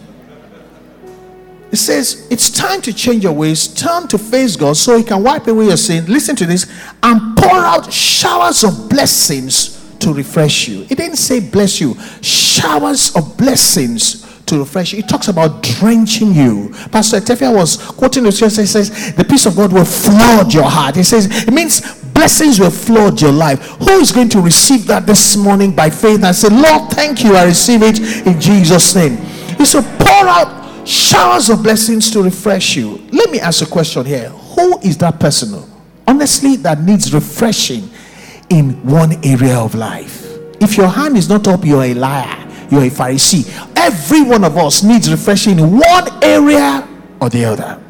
It 1.71 1.77
says 1.77 2.27
it's 2.29 2.49
time 2.49 2.81
to 2.81 2.93
change 2.93 3.23
your 3.23 3.33
ways, 3.33 3.67
turn 3.67 4.07
to 4.09 4.17
face 4.17 4.55
God 4.55 4.75
so 4.75 4.97
He 4.97 5.03
can 5.03 5.23
wipe 5.23 5.47
away 5.47 5.65
your 5.65 5.77
sin. 5.77 6.05
Listen 6.05 6.35
to 6.35 6.45
this 6.45 6.69
and 7.01 7.37
pour 7.37 7.55
out 7.55 7.91
showers 7.91 8.63
of 8.63 8.89
blessings 8.89 9.79
to 9.99 10.13
refresh 10.13 10.67
you. 10.67 10.81
It 10.89 10.97
didn't 10.97 11.15
say 11.15 11.39
bless 11.39 11.79
you, 11.79 11.95
showers 12.21 13.15
of 13.15 13.37
blessings 13.37 14.27
to 14.47 14.59
refresh 14.59 14.91
you. 14.91 14.99
It 14.99 15.07
talks 15.07 15.29
about 15.29 15.63
drenching 15.63 16.33
you. 16.33 16.73
Pastor 16.91 17.21
Tefia 17.21 17.55
was 17.55 17.77
quoting 17.77 18.23
the 18.23 18.31
scripture. 18.33 18.61
He 18.61 18.67
says, 18.67 19.13
The 19.13 19.23
peace 19.23 19.45
of 19.45 19.55
God 19.55 19.71
will 19.71 19.85
flood 19.85 20.53
your 20.53 20.69
heart. 20.69 20.97
He 20.97 21.03
says, 21.03 21.47
It 21.47 21.53
means 21.53 22.00
blessings 22.21 22.59
will 22.59 22.69
flood 22.69 23.19
your 23.19 23.31
life. 23.31 23.59
Who 23.79 23.99
is 23.99 24.11
going 24.11 24.29
to 24.29 24.41
receive 24.41 24.85
that 24.85 25.07
this 25.07 25.35
morning 25.35 25.71
by 25.75 25.89
faith 25.89 26.23
and 26.23 26.35
say, 26.35 26.49
Lord, 26.49 26.91
thank 26.91 27.23
you. 27.23 27.35
I 27.35 27.45
receive 27.45 27.81
it 27.81 27.97
in 28.27 28.39
Jesus' 28.39 28.93
name. 28.93 29.17
He 29.57 29.65
said, 29.65 29.81
Pour 29.99 30.27
out 30.27 30.87
showers 30.87 31.49
of 31.49 31.63
blessings 31.63 32.11
to 32.11 32.21
refresh 32.21 32.75
you. 32.75 33.01
Let 33.11 33.31
me 33.31 33.39
ask 33.39 33.63
a 33.63 33.65
question 33.65 34.05
here. 34.05 34.29
Who 34.29 34.79
is 34.81 34.99
that 34.99 35.19
person? 35.19 35.67
Honestly, 36.07 36.57
that 36.57 36.81
needs 36.81 37.11
refreshing 37.11 37.89
in 38.51 38.73
one 38.85 39.13
area 39.25 39.57
of 39.57 39.73
life. 39.73 40.27
If 40.61 40.77
your 40.77 40.89
hand 40.89 41.17
is 41.17 41.27
not 41.27 41.47
up, 41.47 41.65
you're 41.65 41.85
a 41.85 41.95
liar, 41.95 42.47
you're 42.69 42.83
a 42.83 42.91
Pharisee. 42.91 43.49
Every 43.75 44.21
one 44.21 44.43
of 44.43 44.57
us 44.57 44.83
needs 44.83 45.09
refreshing 45.09 45.57
in 45.57 45.71
one 45.71 46.23
area 46.23 46.87
or 47.19 47.31
the 47.31 47.45
other. 47.45 47.81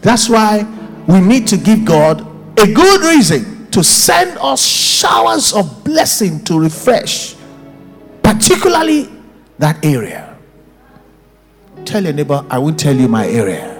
That's 0.00 0.28
why 0.28 0.64
we 1.08 1.20
need 1.20 1.48
to 1.48 1.56
give 1.56 1.84
God 1.84 2.35
a 2.58 2.72
good 2.72 3.00
reason 3.02 3.70
to 3.70 3.84
send 3.84 4.38
us 4.38 4.64
showers 4.64 5.52
of 5.52 5.84
blessing 5.84 6.42
to 6.44 6.58
refresh, 6.58 7.34
particularly 8.22 9.10
that 9.58 9.84
area. 9.84 10.36
Tell 11.84 12.02
your 12.02 12.12
neighbor, 12.12 12.44
I 12.50 12.58
won't 12.58 12.78
tell 12.78 12.96
you 12.96 13.08
my 13.08 13.28
area. 13.28 13.72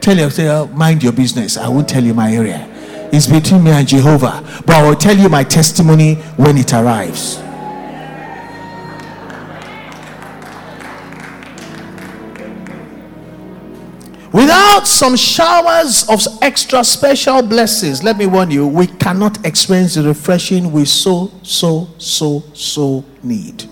Tell 0.00 0.16
your 0.16 0.30
say, 0.30 0.48
oh, 0.48 0.66
mind 0.68 1.02
your 1.02 1.12
business. 1.12 1.56
I 1.56 1.68
won't 1.68 1.88
tell 1.88 2.04
you 2.04 2.14
my 2.14 2.32
area. 2.32 2.68
It's 3.12 3.26
between 3.26 3.64
me 3.64 3.70
and 3.72 3.88
Jehovah. 3.88 4.42
But 4.64 4.76
I 4.76 4.88
will 4.88 4.94
tell 4.96 5.16
you 5.16 5.28
my 5.28 5.42
testimony 5.42 6.14
when 6.36 6.56
it 6.58 6.72
arrives. 6.72 7.38
Without 14.36 14.86
some 14.86 15.16
showers 15.16 16.06
of 16.10 16.20
extra 16.42 16.84
special 16.84 17.40
blessings, 17.40 18.02
let 18.02 18.18
me 18.18 18.26
warn 18.26 18.50
you, 18.50 18.66
we 18.66 18.86
cannot 18.86 19.46
experience 19.46 19.94
the 19.94 20.02
refreshing 20.02 20.70
we 20.72 20.84
so, 20.84 21.32
so, 21.42 21.88
so, 21.96 22.44
so 22.52 23.02
need. 23.22 23.64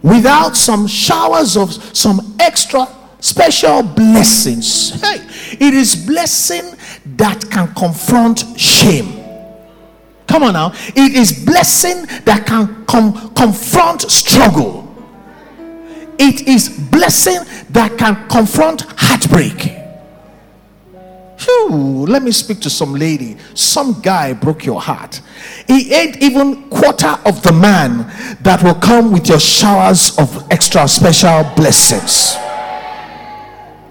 Without 0.00 0.56
some 0.56 0.86
showers 0.86 1.58
of 1.58 1.74
some 1.94 2.36
extra 2.40 2.88
special 3.20 3.82
blessings, 3.82 4.98
hey, 5.02 5.16
it 5.60 5.74
is 5.74 5.94
blessing 5.94 6.74
that 7.16 7.44
can 7.50 7.74
confront 7.74 8.58
shame. 8.58 9.22
Come 10.26 10.42
on 10.42 10.54
now. 10.54 10.72
It 10.96 11.14
is 11.14 11.44
blessing 11.44 12.06
that 12.24 12.46
can 12.46 12.86
com- 12.86 13.34
confront 13.34 14.10
struggle. 14.10 14.85
It 16.18 16.48
is 16.48 16.68
blessing 16.90 17.38
that 17.70 17.96
can 17.98 18.28
confront 18.28 18.82
heartbreak. 18.96 19.72
Whew, 21.40 22.06
let 22.06 22.22
me 22.22 22.32
speak 22.32 22.60
to 22.60 22.70
some 22.70 22.94
lady. 22.94 23.36
Some 23.54 24.00
guy 24.00 24.32
broke 24.32 24.64
your 24.64 24.80
heart. 24.80 25.20
He 25.66 25.92
ain't 25.92 26.16
even 26.22 26.68
quarter 26.70 27.18
of 27.24 27.42
the 27.42 27.52
man 27.52 27.98
that 28.42 28.62
will 28.62 28.74
come 28.74 29.12
with 29.12 29.28
your 29.28 29.38
showers 29.40 30.18
of 30.18 30.50
extra 30.50 30.88
special 30.88 31.44
blessings. 31.54 32.34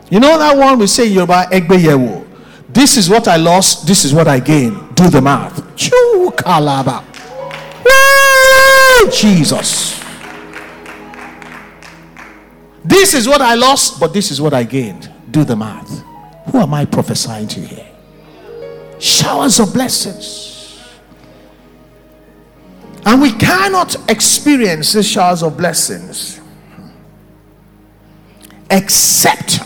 You 0.09 0.19
know 0.19 0.37
that 0.37 0.55
one 0.57 0.79
we 0.79 0.87
say 0.87 1.15
about 1.17 1.51
Yoruba 1.51 1.67
Egbeyewo. 1.67 2.25
This 2.69 2.97
is 2.97 3.09
what 3.09 3.27
I 3.27 3.37
lost, 3.37 3.87
this 3.87 4.03
is 4.05 4.13
what 4.13 4.27
I 4.27 4.39
gained. 4.39 4.95
Do 4.95 5.09
the 5.09 5.21
math. 5.21 5.75
Choo 5.75 6.31
kalaba. 6.35 7.03
Jesus. 9.11 10.04
This 12.85 13.15
is 13.15 13.27
what 13.27 13.41
I 13.41 13.55
lost, 13.55 13.99
but 13.99 14.13
this 14.13 14.29
is 14.29 14.39
what 14.39 14.53
I 14.53 14.63
gained. 14.63 15.11
Do 15.31 15.43
the 15.43 15.55
math. 15.55 16.03
Who 16.51 16.59
am 16.59 16.73
I 16.73 16.85
prophesying 16.85 17.47
to 17.49 17.59
here? 17.59 17.87
Showers 18.99 19.59
of 19.59 19.73
blessings. 19.73 20.79
And 23.05 23.21
we 23.21 23.31
cannot 23.33 23.95
experience 24.09 24.93
the 24.93 25.03
showers 25.03 25.41
of 25.43 25.57
blessings 25.57 26.39
except 28.69 29.59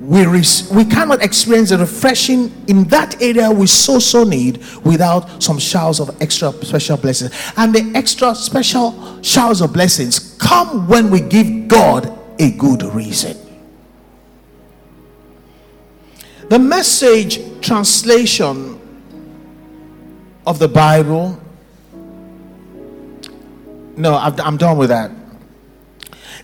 we, 0.00 0.24
res- 0.26 0.68
we 0.70 0.84
cannot 0.84 1.22
experience 1.22 1.70
the 1.70 1.78
refreshing 1.78 2.52
in 2.68 2.84
that 2.84 3.20
area 3.22 3.50
we 3.50 3.66
so 3.66 3.98
so 3.98 4.24
need 4.24 4.62
without 4.84 5.42
some 5.42 5.58
showers 5.58 6.00
of 6.00 6.20
extra 6.20 6.52
special 6.52 6.96
blessings 6.96 7.32
and 7.56 7.72
the 7.72 7.92
extra 7.96 8.34
special 8.34 9.20
showers 9.22 9.60
of 9.60 9.72
blessings 9.72 10.36
come 10.40 10.88
when 10.88 11.08
we 11.08 11.20
give 11.20 11.68
god 11.68 12.15
a 12.38 12.50
good 12.52 12.82
reason 12.82 13.36
the 16.48 16.58
message 16.58 17.40
translation 17.60 18.78
of 20.46 20.58
the 20.58 20.68
bible 20.68 21.40
no 23.96 24.16
i'm 24.16 24.56
done 24.56 24.76
with 24.76 24.90
that 24.90 25.10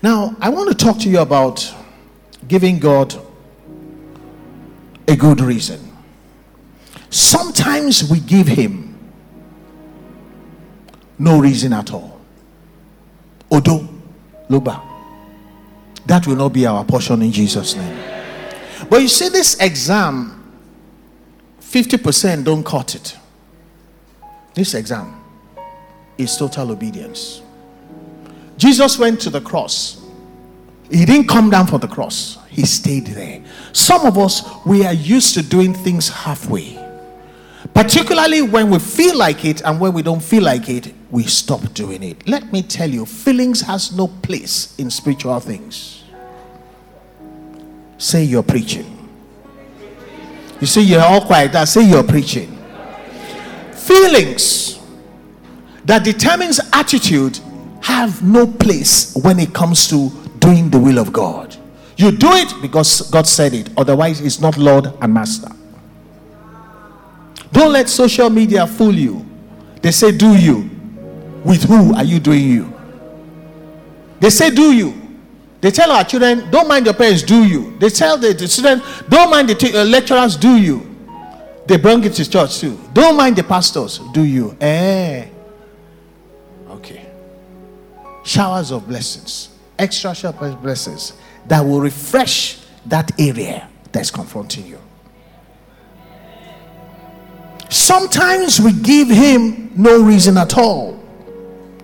now 0.03 0.35
i 0.41 0.49
want 0.49 0.69
to 0.69 0.75
talk 0.75 0.99
to 0.99 1.09
you 1.09 1.21
about 1.21 1.73
giving 2.49 2.79
god 2.79 3.15
a 5.09 5.17
good 5.17 5.41
reason. 5.41 5.81
Sometimes 7.11 8.09
we 8.11 8.21
give 8.21 8.47
him 8.47 8.99
no 11.19 11.39
reason 11.39 11.73
at 11.73 11.93
all. 11.93 12.21
Odo, 13.51 13.89
Luba. 14.49 14.92
That 16.07 16.27
will 16.27 16.37
not 16.37 16.53
be 16.53 16.67
our 16.67 16.85
portion 16.85 17.23
in 17.23 17.33
Jesus' 17.33 17.77
name. 17.77 17.99
But 18.91 19.03
you 19.03 19.09
see, 19.09 19.29
this 19.29 19.59
exam, 19.61 20.53
50% 21.61 22.45
don't 22.45 22.65
cut 22.65 22.95
it. 22.95 23.17
This 24.55 24.75
exam 24.75 25.23
is 26.19 26.37
total 26.37 26.73
obedience. 26.73 27.43
Jesus 28.57 28.99
went 28.99 29.21
to 29.23 29.31
the 29.31 29.41
cross. 29.41 30.03
He 30.91 31.05
didn't 31.05 31.29
come 31.29 31.49
down 31.49 31.67
from 31.67 31.81
the 31.81 31.89
cross 31.89 32.39
he 32.53 32.67
stayed 32.67 33.07
there. 33.07 33.43
Some 33.73 34.05
of 34.05 34.19
us, 34.19 34.45
we 34.67 34.85
are 34.85 34.93
used 34.93 35.35
to 35.35 35.43
doing 35.43 35.73
things 35.73 36.09
halfway. 36.11 36.79
Particularly 37.73 38.43
when 38.43 38.69
we 38.69 38.79
feel 38.79 39.17
like 39.17 39.47
it 39.47 39.63
and 39.63 39.81
when 39.81 39.95
we 39.95 40.03
don't 40.03 40.23
feel 40.23 40.43
like 40.43 40.69
it, 40.69 40.93
we 41.11 41.23
stop 41.25 41.61
doing 41.73 42.03
it. 42.03 42.29
Let 42.29 42.53
me 42.53 42.63
tell 42.63 42.91
you, 42.91 43.07
feelings 43.07 43.63
has 43.63 43.97
no 43.97 44.09
place 44.09 44.79
in 44.79 44.91
spiritual 44.91 45.41
things. 45.41 46.02
Say 48.03 48.25
you're 48.25 48.43
preaching. 48.43 48.85
You 50.61 50.67
see, 50.67 50.83
you're 50.83 51.01
all 51.05 51.25
quiet. 51.25 51.55
I 51.55 51.65
say 51.65 51.89
you're 51.89 52.03
preaching. 52.03 52.49
Feelings 53.75 54.81
that 55.85 56.03
determines 56.03 56.59
attitude 56.73 57.39
have 57.81 58.21
no 58.21 58.49
place 58.49 59.15
when 59.15 59.39
it 59.39 59.55
comes 59.55 59.87
to 59.91 60.11
doing 60.41 60.69
the 60.69 60.81
will 60.81 60.99
of 60.99 61.13
God. 61.13 61.55
You 61.97 62.11
do 62.11 62.27
it 62.33 62.53
because 62.61 63.09
God 63.09 63.25
said 63.29 63.55
it, 63.55 63.71
otherwise, 63.77 64.21
it's 64.21 64.41
not 64.41 64.57
Lord 64.57 64.93
and 65.01 65.15
Master. 65.15 65.53
Don't 67.53 67.73
let 67.73 67.89
social 67.89 68.31
media 68.31 68.67
fool 68.67 68.97
you. 68.97 69.25
They 69.81 69.93
say, 69.93 70.11
Do 70.11 70.35
you. 70.37 70.69
With 71.45 71.63
who 71.63 71.95
are 71.95 72.05
you 72.05 72.19
doing 72.19 72.51
you? 72.51 72.75
They 74.19 74.31
say, 74.31 74.51
Do 74.51 74.73
you. 74.73 75.02
They 75.63 75.71
tell 75.71 75.93
our 75.93 76.05
children, 76.05 76.51
Don't 76.51 76.67
mind 76.69 76.85
your 76.87 76.95
parents, 76.95 77.23
do 77.23 77.45
you. 77.45 77.79
They 77.79 77.89
tell 77.89 78.19
the, 78.19 78.35
the 78.35 78.49
students, 78.49 79.03
Don't 79.03 79.31
mind 79.31 79.49
the 79.49 79.55
t- 79.55 79.75
uh, 79.75 79.85
lecturers, 79.85 80.37
do 80.37 80.57
you. 80.57 80.89
They 81.67 81.77
bring 81.77 82.03
it 82.03 82.15
to 82.15 82.29
church 82.29 82.59
too. 82.59 82.79
Don't 82.93 83.17
mind 83.17 83.37
the 83.37 83.45
pastors, 83.45 84.01
do 84.13 84.25
you. 84.25 84.57
Eh. 84.61 85.29
Okay. 86.69 87.07
Showers 88.25 88.73
of 88.73 88.89
blessings, 88.89 89.51
extra 89.79 90.13
showers 90.17 90.43
of 90.43 90.61
blessings 90.61 91.13
that 91.47 91.61
will 91.61 91.81
refresh 91.81 92.59
that 92.87 93.13
area 93.21 93.69
that's 93.93 94.11
confronting 94.11 94.67
you. 94.67 94.81
Sometimes 97.69 98.61
we 98.61 98.73
give 98.73 99.09
him 99.09 99.71
no 99.77 100.03
reason 100.03 100.37
at 100.39 100.59
all 100.59 101.01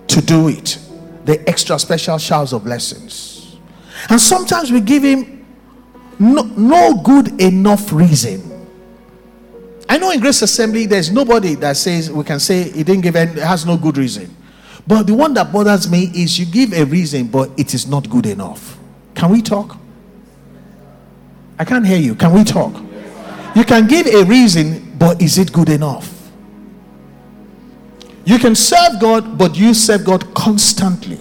to 0.07 0.21
do 0.21 0.49
it, 0.49 0.77
the 1.23 1.47
extra 1.47 1.79
special 1.79 2.17
showers 2.17 2.51
of 2.51 2.65
blessings. 2.65 3.38
And 4.07 4.19
sometimes 4.21 4.71
we 4.71 4.81
give 4.81 5.03
him 5.03 5.45
no, 6.19 6.43
no 6.43 7.01
good 7.03 7.41
enough 7.41 7.91
reason. 7.91 8.45
I 9.87 9.97
know 9.97 10.11
in 10.11 10.19
Grace 10.19 10.41
Assembly 10.41 10.85
there's 10.85 11.11
nobody 11.11 11.55
that 11.55 11.75
says 11.75 12.11
we 12.11 12.23
can 12.23 12.39
say 12.39 12.69
he 12.69 12.83
didn't 12.83 13.01
give 13.01 13.15
any, 13.15 13.39
has 13.41 13.65
no 13.65 13.75
good 13.75 13.97
reason. 13.97 14.35
But 14.85 15.07
the 15.07 15.13
one 15.13 15.33
that 15.33 15.51
bothers 15.51 15.89
me 15.89 16.11
is 16.13 16.39
you 16.39 16.45
give 16.45 16.73
a 16.73 16.83
reason, 16.85 17.27
but 17.27 17.51
it 17.57 17.73
is 17.73 17.87
not 17.87 18.09
good 18.09 18.25
enough. 18.25 18.77
Can 19.15 19.31
we 19.31 19.41
talk? 19.41 19.77
I 21.57 21.65
can't 21.65 21.85
hear 21.85 21.97
you. 21.97 22.15
Can 22.15 22.33
we 22.33 22.43
talk? 22.43 22.73
You 23.55 23.63
can 23.65 23.87
give 23.87 24.07
a 24.07 24.23
reason, 24.23 24.95
but 24.97 25.21
is 25.21 25.37
it 25.37 25.51
good 25.51 25.69
enough? 25.69 26.31
You 28.25 28.37
can 28.37 28.55
serve 28.55 28.99
God, 28.99 29.37
but 29.37 29.57
you 29.57 29.73
serve 29.73 30.05
God 30.05 30.33
constantly. 30.35 31.19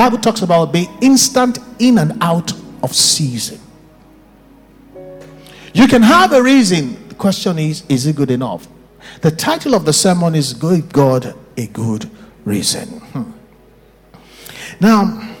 Bible 0.00 0.16
talks 0.16 0.40
about 0.40 0.72
being 0.72 0.88
instant 1.02 1.58
in 1.78 1.98
and 1.98 2.16
out 2.22 2.54
of 2.82 2.96
season. 2.96 3.60
You 5.74 5.86
can 5.88 6.00
have 6.00 6.32
a 6.32 6.42
reason. 6.42 7.08
The 7.10 7.16
question 7.16 7.58
is, 7.58 7.84
is 7.86 8.06
it 8.06 8.16
good 8.16 8.30
enough? 8.30 8.66
The 9.20 9.30
title 9.30 9.74
of 9.74 9.84
the 9.84 9.92
sermon 9.92 10.34
is 10.34 10.54
Give 10.54 10.90
God 10.90 11.34
a 11.54 11.66
Good 11.66 12.10
Reason. 12.46 12.88
Hmm. 12.88 13.32
Now, 14.80 15.36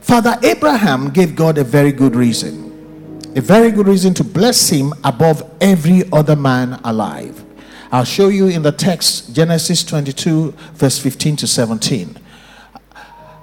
Father 0.00 0.38
Abraham 0.44 1.10
gave 1.10 1.34
God 1.34 1.58
a 1.58 1.64
very 1.64 1.90
good 1.90 2.14
reason. 2.14 3.20
A 3.34 3.40
very 3.40 3.72
good 3.72 3.88
reason 3.88 4.14
to 4.14 4.22
bless 4.22 4.68
him 4.68 4.94
above 5.02 5.42
every 5.60 6.04
other 6.12 6.36
man 6.36 6.80
alive. 6.84 7.44
I'll 7.90 8.04
show 8.04 8.28
you 8.28 8.46
in 8.46 8.62
the 8.62 8.70
text, 8.70 9.34
Genesis 9.34 9.82
22, 9.82 10.52
verse 10.74 11.00
15 11.00 11.34
to 11.34 11.48
17. 11.48 12.20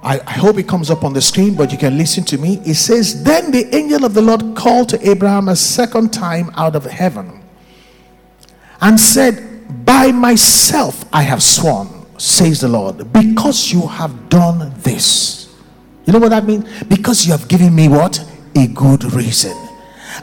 I, 0.04 0.20
I, 0.20 0.32
hope 0.32 0.58
it 0.58 0.68
comes 0.68 0.90
up 0.90 1.04
on 1.04 1.14
the 1.14 1.22
screen, 1.22 1.56
but 1.56 1.72
you 1.72 1.78
can 1.78 1.98
listen 1.98 2.24
to 2.26 2.38
me. 2.38 2.60
It 2.66 2.76
says, 2.76 3.24
Then 3.24 3.52
the 3.52 3.74
angel 3.76 4.04
of 4.04 4.14
the 4.14 4.22
Lord 4.22 4.56
called 4.56 4.90
to 4.90 5.10
Abraham 5.10 5.48
a 5.48 5.56
second 5.56 6.12
time 6.12 6.50
out 6.56 6.76
of 6.76 6.86
heaven 6.86 7.44
and 8.82 9.00
said, 9.00 9.86
By 9.86 10.12
myself 10.12 11.06
I 11.14 11.22
have 11.22 11.44
sworn, 11.44 11.88
says 12.18 12.62
the 12.62 12.68
Lord, 12.68 13.14
because 13.14 13.72
you 13.72 13.86
have 13.88 14.30
done 14.30 14.74
this 14.78 15.42
you 16.06 16.14
know 16.14 16.20
what 16.20 16.30
that 16.30 16.46
means? 16.46 16.66
Because 16.84 17.26
you 17.26 17.32
have 17.32 17.48
given 17.48 17.74
me 17.74 17.88
what? 17.88 18.20
A 18.56 18.68
good 18.68 19.04
reason. 19.14 19.56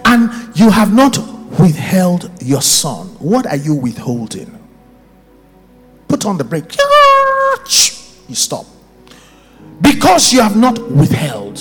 And 0.04 0.30
you 0.54 0.70
have 0.70 0.92
not 0.92 1.16
withheld 1.58 2.30
your 2.42 2.62
son. 2.62 3.06
What 3.18 3.46
are 3.46 3.56
you 3.56 3.74
withholding? 3.74 4.54
Put 6.08 6.26
on 6.26 6.38
the 6.38 6.44
brake. 6.44 6.74
You 8.28 8.34
stop. 8.34 8.66
Because 9.80 10.32
you 10.32 10.40
have 10.40 10.56
not 10.56 10.90
withheld. 10.90 11.56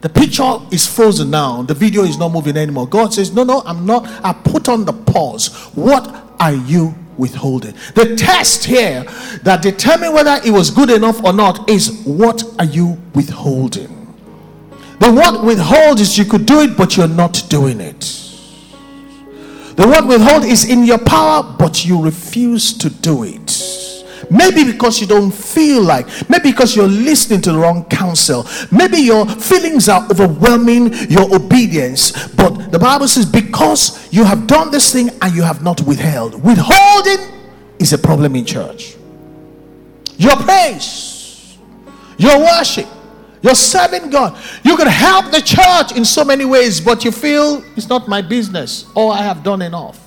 The 0.00 0.08
picture 0.08 0.58
is 0.72 0.86
frozen 0.86 1.30
now. 1.30 1.62
The 1.62 1.74
video 1.74 2.02
is 2.02 2.18
not 2.18 2.32
moving 2.32 2.56
anymore. 2.56 2.88
God 2.88 3.14
says, 3.14 3.32
No, 3.32 3.44
no, 3.44 3.62
I'm 3.64 3.86
not. 3.86 4.06
I 4.24 4.32
put 4.32 4.68
on 4.68 4.84
the 4.84 4.92
pause. 4.92 5.48
What 5.74 6.36
are 6.40 6.54
you 6.54 6.94
withholding. 7.16 7.74
The 7.94 8.16
test 8.16 8.64
here 8.64 9.04
that 9.42 9.62
determine 9.62 10.12
whether 10.12 10.40
it 10.44 10.50
was 10.50 10.70
good 10.70 10.90
enough 10.90 11.22
or 11.22 11.32
not 11.32 11.68
is 11.68 12.02
what 12.04 12.42
are 12.58 12.64
you 12.64 12.98
withholding? 13.14 13.98
The 14.98 15.12
what 15.12 15.44
withhold 15.44 16.00
is 16.00 16.16
you 16.16 16.24
could 16.24 16.46
do 16.46 16.60
it, 16.60 16.76
but 16.76 16.96
you're 16.96 17.08
not 17.08 17.44
doing 17.48 17.80
it. 17.80 18.00
The 19.76 19.86
word 19.86 20.06
withhold 20.06 20.44
is 20.44 20.68
in 20.68 20.84
your 20.84 20.98
power, 20.98 21.42
but 21.58 21.84
you 21.84 22.02
refuse 22.02 22.76
to 22.78 22.90
do 22.90 23.24
it. 23.24 23.50
Maybe 24.32 24.64
because 24.64 24.98
you 24.98 25.06
don't 25.06 25.30
feel 25.30 25.82
like, 25.82 26.06
maybe 26.30 26.50
because 26.52 26.74
you're 26.74 26.88
listening 26.88 27.42
to 27.42 27.52
the 27.52 27.58
wrong 27.58 27.84
counsel, 27.84 28.46
maybe 28.70 28.96
your 28.96 29.26
feelings 29.26 29.90
are 29.90 30.08
overwhelming 30.10 30.94
your 31.10 31.34
obedience. 31.34 32.28
But 32.28 32.72
the 32.72 32.78
Bible 32.78 33.08
says, 33.08 33.26
because 33.26 34.10
you 34.10 34.24
have 34.24 34.46
done 34.46 34.70
this 34.70 34.90
thing 34.90 35.10
and 35.20 35.34
you 35.34 35.42
have 35.42 35.62
not 35.62 35.82
withheld, 35.82 36.42
withholding 36.42 37.18
is 37.78 37.92
a 37.92 37.98
problem 37.98 38.34
in 38.34 38.46
church. 38.46 38.96
Your 40.16 40.36
praise, 40.36 41.58
your 42.16 42.38
worship, 42.38 42.86
you're 43.42 43.54
serving 43.54 44.08
God. 44.08 44.38
You 44.64 44.78
can 44.78 44.86
help 44.86 45.30
the 45.30 45.42
church 45.42 45.92
in 45.94 46.06
so 46.06 46.24
many 46.24 46.46
ways, 46.46 46.80
but 46.80 47.04
you 47.04 47.12
feel 47.12 47.62
it's 47.76 47.88
not 47.88 48.08
my 48.08 48.22
business 48.22 48.86
or 48.94 49.12
I 49.12 49.18
have 49.18 49.42
done 49.42 49.60
enough. 49.60 50.01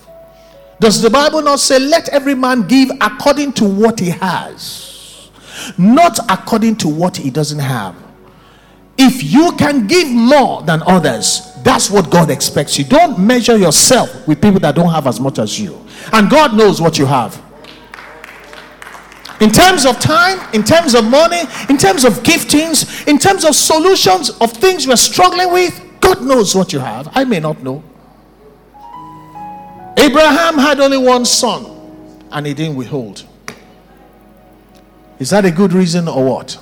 Does 0.86 1.02
the 1.02 1.10
Bible 1.10 1.42
not 1.42 1.60
say, 1.60 1.80
let 1.80 2.10
every 2.10 2.36
man 2.36 2.68
give 2.68 2.92
according 3.02 3.54
to 3.54 3.66
what 3.66 4.00
he 4.00 4.12
has, 4.12 5.32
not 5.80 6.20
according 6.30 6.76
to 6.76 6.88
what 6.88 7.18
he 7.18 7.32
doesn't 7.32 7.58
have? 7.58 7.96
If 8.96 9.24
you 9.24 9.54
can 9.54 9.88
give 9.88 10.08
more 10.08 10.62
than 10.62 10.84
others, 10.84 11.54
that's 11.64 11.90
what 11.90 12.12
God 12.12 12.30
expects 12.30 12.78
you. 12.78 12.84
Don't 12.86 13.18
measure 13.18 13.58
yourself 13.58 14.28
with 14.28 14.40
people 14.40 14.60
that 14.60 14.76
don't 14.76 14.92
have 14.92 15.08
as 15.08 15.20
much 15.20 15.40
as 15.40 15.60
you. 15.60 15.84
And 16.14 16.30
God 16.30 16.56
knows 16.56 16.80
what 16.80 17.00
you 17.00 17.08
have. 17.08 17.42
In 19.42 19.50
terms 19.50 19.88
of 19.88 20.00
time, 20.00 20.38
in 20.54 20.64
terms 20.64 20.94
of 20.94 21.04
money, 21.04 21.42
in 21.68 21.80
terms 21.80 22.06
of 22.06 22.22
giftings, 22.22 23.08
in 23.08 23.18
terms 23.18 23.44
of 23.44 23.56
solutions 23.56 24.30
of 24.40 24.52
things 24.52 24.86
you're 24.86 24.98
struggling 24.98 25.52
with, 25.52 25.82
God 26.00 26.22
knows 26.22 26.54
what 26.54 26.72
you 26.72 26.78
have. 26.78 27.10
I 27.14 27.24
may 27.24 27.40
not 27.40 27.64
know. 27.64 27.82
Abraham 29.98 30.58
had 30.58 30.80
only 30.80 30.98
one 30.98 31.26
son 31.26 31.66
and 32.32 32.46
he 32.46 32.54
didn't 32.54 32.76
withhold. 32.76 33.26
Is 35.20 35.30
that 35.30 35.46
a 35.46 35.52
good 35.52 35.74
reason 35.74 36.08
or 36.08 36.26
what? 36.26 36.60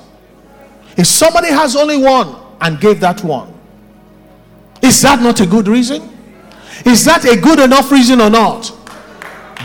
If 0.96 1.08
somebody 1.08 1.48
has 1.48 1.76
only 1.76 1.98
one 1.98 2.36
and 2.62 2.80
gave 2.80 3.00
that 3.00 3.24
one, 3.24 3.52
is 4.82 5.02
that 5.02 5.22
not 5.22 5.40
a 5.42 5.46
good 5.46 5.68
reason? 5.68 6.10
Is 6.86 7.06
that 7.06 7.26
a 7.26 7.40
good 7.40 7.60
enough 7.60 7.92
reason 7.92 8.22
or 8.22 8.30
not? 8.30 8.72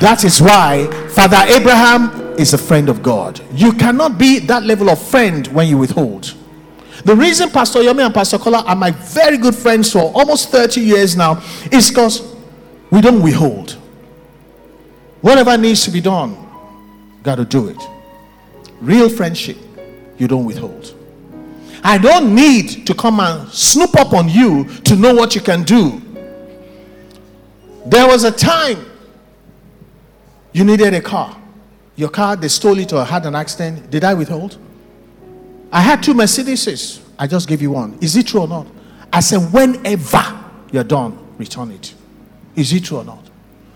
That 0.00 0.24
is 0.24 0.40
why 0.40 0.87
Father 1.11 1.38
Abraham 1.52 2.37
is 2.38 2.54
a 2.54 2.59
friend 2.59 2.88
of 2.88 3.02
God. 3.02 3.40
You 3.52 3.72
cannot 3.72 4.16
be 4.16 4.38
that 4.40 4.62
level 4.62 4.88
of 4.88 5.02
friend 5.02 5.46
when 5.48 5.68
you 5.68 5.76
withhold. 5.76 6.35
The 7.04 7.14
reason 7.14 7.50
Pastor 7.50 7.81
Yomi 7.81 8.04
and 8.04 8.14
Pastor 8.14 8.38
Kola 8.38 8.62
are 8.62 8.76
my 8.76 8.90
very 8.92 9.37
good 9.37 9.54
friends 9.54 9.92
for 9.92 10.12
almost 10.14 10.50
30 10.50 10.81
years 10.81 11.16
now 11.16 11.42
is 11.70 11.88
because 11.88 12.38
we 12.90 13.01
don't 13.01 13.22
withhold. 13.22 13.72
Whatever 15.20 15.57
needs 15.57 15.85
to 15.85 15.90
be 15.90 16.01
done, 16.01 16.37
got 17.22 17.37
to 17.37 17.44
do 17.44 17.68
it. 17.68 17.77
Real 18.81 19.09
friendship, 19.09 19.57
you 20.16 20.29
don't 20.29 20.44
withhold. 20.44 20.94
I 21.83 21.98
don't 21.98 22.35
need 22.35 22.87
to 22.87 22.94
come 22.94 23.20
and 23.20 23.48
snoop 23.51 23.96
up 23.96 24.12
on 24.12 24.29
you 24.29 24.64
to 24.85 24.96
know 24.96 25.14
what 25.14 25.35
you 25.35 25.40
can 25.40 25.62
do. 25.62 26.03
There 27.87 28.07
was 28.07 28.24
a 28.24 28.31
time 28.33 28.85
you 30.53 30.64
needed 30.64 30.94
a 30.94 31.01
car. 31.01 31.37
Your 31.96 32.09
car, 32.09 32.37
they 32.37 32.48
stole 32.48 32.79
it 32.79 32.92
or 32.92 33.05
had 33.05 33.27
an 33.27 33.35
accident. 33.35 33.90
Did 33.90 34.05
I 34.05 34.14
withhold? 34.14 34.59
I 35.72 35.81
had 35.81 36.03
two 36.03 36.14
Mercedeses. 36.14 37.01
I 37.18 37.27
just 37.27 37.48
gave 37.48 37.61
you 37.61 37.72
one. 37.72 37.98
Is 38.01 38.16
it 38.16 38.29
true 38.29 38.42
or 38.42 38.48
not? 38.48 38.66
I 39.12 39.20
said, 39.20 39.53
whenever 39.53 40.44
you're 40.70 40.85
done, 40.85 41.18
return 41.38 41.70
it. 41.72 41.94
Is 42.59 42.73
it 42.73 42.85
true 42.85 42.99
or 42.99 43.05
not? 43.05 43.25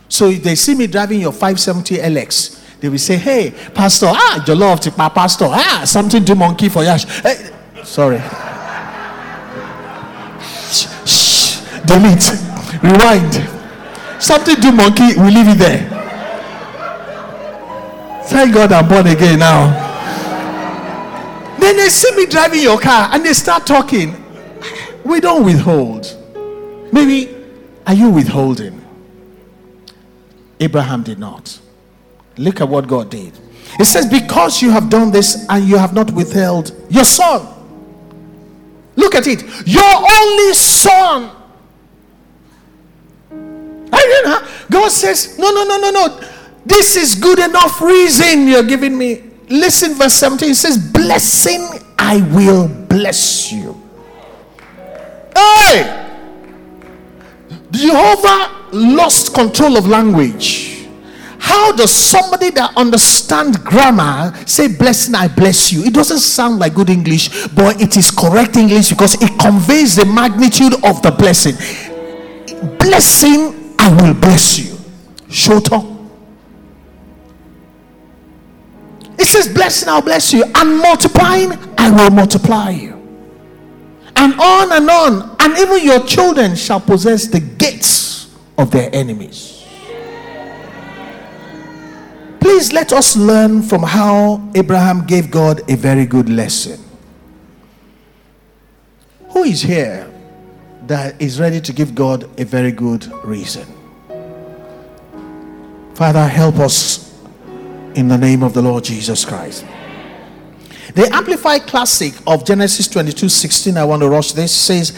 So 0.09 0.27
if 0.27 0.43
they 0.43 0.57
see 0.57 0.75
me 0.75 0.89
driving 0.89 1.21
your 1.21 1.33
570 1.33 1.97
LX, 1.99 2.81
they 2.81 2.89
will 2.89 2.99
say, 2.99 3.17
Hey, 3.17 3.55
Pastor, 3.73 4.07
ah, 4.09 4.45
your 4.45 4.57
love 4.57 4.81
to 4.81 4.93
my 4.99 5.09
pastor, 5.09 5.47
ah, 5.49 5.83
something 5.87 6.25
to 6.25 6.35
monkey 6.35 6.69
for 6.69 6.83
Yash. 6.83 7.05
Hey, 7.23 7.51
sorry. 7.85 8.19
shh, 10.69 10.89
shh, 11.07 11.61
delete, 11.87 12.29
rewind. 12.83 13.49
Something 14.21 14.57
do 14.57 14.73
monkey, 14.73 15.15
we 15.17 15.31
leave 15.31 15.49
it 15.49 15.59
there. 15.59 15.89
Thank 18.27 18.55
God 18.55 18.73
I'm 18.73 18.89
born 18.89 19.07
again 19.07 19.39
now. 19.39 19.91
Then 21.61 21.77
they 21.77 21.89
see 21.89 22.15
me 22.17 22.27
driving 22.27 22.63
your 22.63 22.81
car 22.81 23.11
and 23.13 23.25
they 23.25 23.33
start 23.33 23.65
talking. 23.65 24.17
We 25.05 25.21
don't 25.21 25.45
withhold. 25.45 26.17
Maybe, 26.93 27.32
are 27.87 27.95
you 27.95 28.11
withholding? 28.11 28.81
Abraham 30.61 31.03
did 31.03 31.19
not. 31.19 31.59
Look 32.37 32.61
at 32.61 32.69
what 32.69 32.87
God 32.87 33.11
did. 33.11 33.39
It 33.79 33.85
says, 33.85 34.07
Because 34.09 34.63
you 34.63 34.71
have 34.71 34.89
done 34.89 35.11
this 35.11 35.47
and 35.49 35.65
you 35.65 35.77
have 35.77 35.93
not 35.93 36.11
withheld 36.13 36.73
your 36.91 37.05
son. 37.05 37.47
Look 38.97 39.15
at 39.15 39.27
it. 39.27 39.43
Your 39.67 39.83
only 39.83 40.55
son. 40.55 41.31
God 44.71 44.91
says, 44.91 45.39
No, 45.39 45.51
no, 45.51 45.65
no, 45.65 45.79
no, 45.79 45.91
no. 45.91 46.21
This 46.65 46.97
is 46.97 47.15
good 47.15 47.39
enough 47.39 47.81
reason 47.81 48.47
you're 48.49 48.63
giving 48.63 48.97
me. 48.97 49.31
Listen, 49.49 49.95
verse 49.95 50.15
17 50.15 50.51
it 50.51 50.55
says, 50.55 50.79
Blessing, 50.79 51.69
I 51.99 52.23
will 52.33 52.69
bless 52.69 53.53
you. 53.53 53.81
Hey! 55.37 56.02
Jehovah 57.73 58.69
lost 58.73 59.35
control 59.35 59.77
of 59.77 59.87
language. 59.89 60.87
How 61.39 61.73
does 61.73 61.91
somebody 61.91 62.51
that 62.51 62.73
understands 62.77 63.57
grammar 63.59 64.33
say, 64.47 64.69
Blessing, 64.69 65.15
I 65.17 65.27
bless 65.27 65.73
you? 65.73 65.83
It 65.83 65.93
doesn't 65.93 66.21
sound 66.21 66.61
like 66.61 66.75
good 66.75 66.89
English, 66.89 67.49
but 67.49 67.81
it 67.81 67.97
is 67.97 68.13
correct 68.13 68.57
English 68.57 68.91
because 68.91 69.21
it 69.21 69.39
conveys 69.41 69.97
the 69.97 70.05
magnitude 70.05 70.75
of 70.85 71.03
the 71.03 71.11
blessing. 71.11 71.57
Blessing, 72.79 73.75
I 73.79 73.91
will 74.01 74.15
bless 74.15 74.59
you. 74.59 74.77
Short 75.29 75.73
up. 75.73 75.85
It 79.19 79.25
says, 79.25 79.53
Blessing, 79.53 79.89
I'll 79.89 80.03
bless 80.03 80.33
you, 80.33 80.45
and 80.45 80.79
multiplying, 80.79 81.53
I 81.77 81.91
will 81.91 82.11
multiply 82.11 82.71
you. 82.71 82.92
And 84.23 84.35
on 84.39 84.71
and 84.71 84.89
on. 84.89 85.37
And 85.41 85.59
even 85.59 85.85
your 85.85 86.07
children 86.07 86.55
shall 86.55 86.79
possess 86.79 87.27
the 87.27 87.41
gates 87.41 88.33
of 88.57 88.71
their 88.71 88.89
enemies. 88.95 89.67
Please 92.39 92.73
let 92.73 92.93
us 92.93 93.17
learn 93.17 93.63
from 93.63 93.83
how 93.83 94.41
Abraham 94.55 95.07
gave 95.07 95.29
God 95.29 95.69
a 95.69 95.75
very 95.75 96.07
good 96.07 96.29
lesson. 96.29 96.79
Who 99.31 99.43
is 99.43 99.61
here 99.61 100.09
that 100.87 101.21
is 101.21 101.41
ready 101.41 101.61
to 101.61 101.73
give 101.73 101.93
God 101.93 102.23
a 102.39 102.45
very 102.45 102.71
good 102.71 103.11
reason? 103.25 103.67
Father, 105.95 106.29
help 106.29 106.61
us 106.61 107.13
in 107.97 108.07
the 108.07 108.19
name 108.19 108.45
of 108.45 108.55
the 108.55 108.63
Lord 108.63 108.85
Jesus 108.85 109.25
Christ. 109.25 109.65
The 110.95 111.09
Amplified 111.13 111.63
Classic 111.63 112.13
of 112.27 112.45
Genesis 112.45 112.87
22 112.89 113.29
16, 113.29 113.77
I 113.79 113.85
want 113.85 114.03
to 114.03 114.09
rush 114.09 114.33
this, 114.33 114.55
says, 114.55 114.93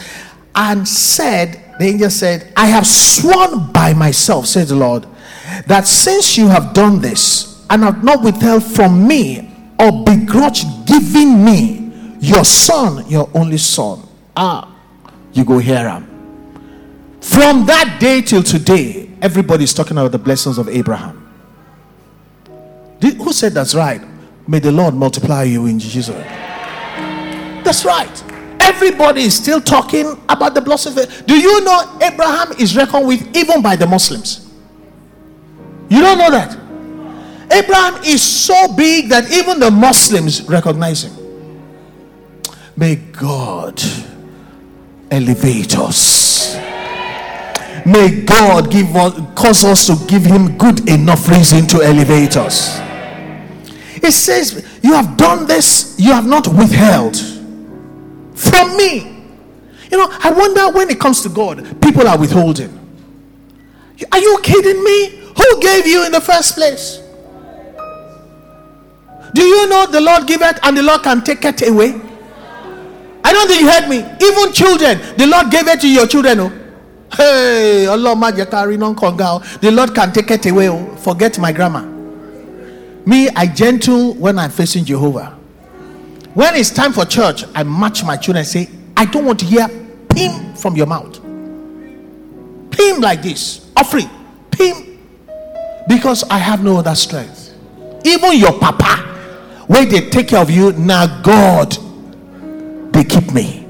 And 0.53 0.87
said, 0.87 1.75
the 1.79 1.85
angel 1.85 2.09
said, 2.09 2.51
I 2.55 2.67
have 2.67 2.85
sworn 2.85 3.71
by 3.71 3.93
myself, 3.93 4.45
said 4.45 4.67
the 4.67 4.75
Lord, 4.75 5.05
that 5.67 5.87
since 5.87 6.37
you 6.37 6.47
have 6.47 6.73
done 6.73 6.99
this 6.99 7.65
and 7.69 7.83
have 7.83 8.03
not 8.03 8.23
withheld 8.23 8.63
from 8.63 9.07
me 9.07 9.51
or 9.79 10.03
begrudged 10.03 10.65
giving 10.85 11.43
me 11.43 11.91
your 12.19 12.43
son, 12.43 13.07
your 13.09 13.29
only 13.33 13.57
son, 13.57 14.01
ah, 14.35 14.75
you 15.31 15.45
go 15.45 15.59
him. 15.59 16.11
From 17.21 17.65
that 17.65 17.97
day 17.99 18.21
till 18.21 18.43
today, 18.43 19.09
everybody 19.21 19.63
is 19.63 19.73
talking 19.73 19.97
about 19.97 20.11
the 20.11 20.19
blessings 20.19 20.57
of 20.57 20.67
Abraham. 20.67 21.21
Who 23.01 23.33
said 23.33 23.53
that's 23.53 23.75
right? 23.75 24.01
May 24.47 24.59
the 24.59 24.71
Lord 24.71 24.93
multiply 24.93 25.43
you 25.43 25.65
in 25.65 25.79
Jesus. 25.79 26.15
That's 27.63 27.83
right. 27.83 28.23
Everybody 28.59 29.21
is 29.21 29.35
still 29.35 29.59
talking 29.59 30.11
about 30.29 30.53
the 30.53 30.61
blessings. 30.61 31.21
Do 31.23 31.37
you 31.37 31.63
know 31.63 31.99
Abraham 32.01 32.51
is 32.59 32.75
reckoned 32.75 33.07
with 33.07 33.35
even 33.35 33.61
by 33.61 33.75
the 33.75 33.87
Muslims? 33.87 34.51
You 35.89 36.01
don't 36.01 36.17
know 36.17 36.31
that? 36.31 36.51
Abraham 37.51 38.03
is 38.03 38.21
so 38.21 38.73
big 38.75 39.09
that 39.09 39.31
even 39.31 39.59
the 39.59 39.71
Muslims 39.71 40.43
recognize 40.43 41.03
him. 41.03 41.13
May 42.75 42.95
God 42.95 43.81
elevate 45.11 45.77
us. 45.77 46.55
May 47.85 48.21
God 48.21 48.71
give 48.71 48.95
us, 48.95 49.13
cause 49.35 49.63
us 49.63 49.87
to 49.87 50.05
give 50.07 50.23
him 50.23 50.57
good 50.57 50.89
enough 50.89 51.29
reason 51.29 51.67
to 51.67 51.81
elevate 51.83 52.35
us. 52.35 52.84
It 54.05 54.11
says, 54.11 54.79
You 54.83 54.93
have 54.93 55.17
done 55.17 55.47
this, 55.47 55.95
you 55.97 56.11
have 56.11 56.27
not 56.27 56.47
withheld 56.47 57.17
from 58.35 58.77
me. 58.77 59.23
You 59.91 59.97
know, 59.97 60.07
I 60.11 60.31
wonder 60.31 60.69
when 60.69 60.91
it 60.91 60.99
comes 60.99 61.23
to 61.23 61.29
God, 61.29 61.81
people 61.81 62.07
are 62.07 62.17
withholding. 62.17 62.69
Are 64.11 64.19
you 64.19 64.39
kidding 64.43 64.83
me? 64.83 65.09
Who 65.35 65.59
gave 65.59 65.87
you 65.87 66.05
in 66.05 66.11
the 66.11 66.21
first 66.21 66.53
place? 66.53 67.01
Do 69.33 69.41
you 69.43 69.67
know 69.67 69.87
the 69.87 70.01
Lord 70.01 70.27
giveth 70.27 70.59
and 70.61 70.77
the 70.77 70.83
Lord 70.83 71.01
can 71.01 71.23
take 71.23 71.43
it 71.43 71.67
away? 71.67 71.99
I 73.23 73.33
don't 73.33 73.47
think 73.47 73.61
you 73.61 73.69
heard 73.69 73.89
me. 73.89 73.97
Even 74.23 74.53
children, 74.53 74.99
the 75.17 75.25
Lord 75.25 75.49
gave 75.49 75.67
it 75.67 75.81
to 75.81 75.89
your 75.89 76.05
children. 76.05 76.39
Oh. 76.41 76.51
Hey, 77.17 77.87
Allah 77.87 78.13
oh. 78.15 79.57
The 79.61 79.71
Lord 79.71 79.95
can 79.95 80.13
take 80.13 80.29
it 80.29 80.45
away. 80.45 80.69
Oh. 80.69 80.95
Forget 80.97 81.39
my 81.39 81.51
grammar. 81.51 81.94
Me, 83.05 83.29
I 83.29 83.45
gentle 83.45 84.13
when 84.15 84.39
I'm 84.39 84.49
facing 84.49 84.83
Jehovah. 84.85 85.37
When 86.33 86.55
it's 86.55 86.71
time 86.71 86.91
for 86.91 87.05
church, 87.05 87.45
I 87.53 87.63
match 87.63 88.03
my 88.03 88.17
children 88.17 88.39
and 88.39 88.47
say, 88.47 88.69
I 88.97 89.05
don't 89.05 89.25
want 89.25 89.39
to 89.39 89.45
hear 89.45 89.67
pim 90.09 90.55
from 90.55 90.75
your 90.75 90.87
mouth. 90.87 91.21
Pim 92.71 92.99
like 93.01 93.21
this. 93.21 93.71
Offering. 93.77 94.09
Pim. 94.51 94.99
Because 95.87 96.23
I 96.23 96.39
have 96.39 96.63
no 96.63 96.77
other 96.77 96.95
strength. 96.95 97.53
Even 98.03 98.37
your 98.37 98.57
papa, 98.59 99.03
when 99.67 99.87
they 99.89 100.09
take 100.09 100.29
care 100.29 100.41
of 100.41 100.49
you, 100.49 100.71
now 100.73 101.21
God, 101.21 101.77
they 102.91 103.03
keep 103.03 103.31
me. 103.33 103.65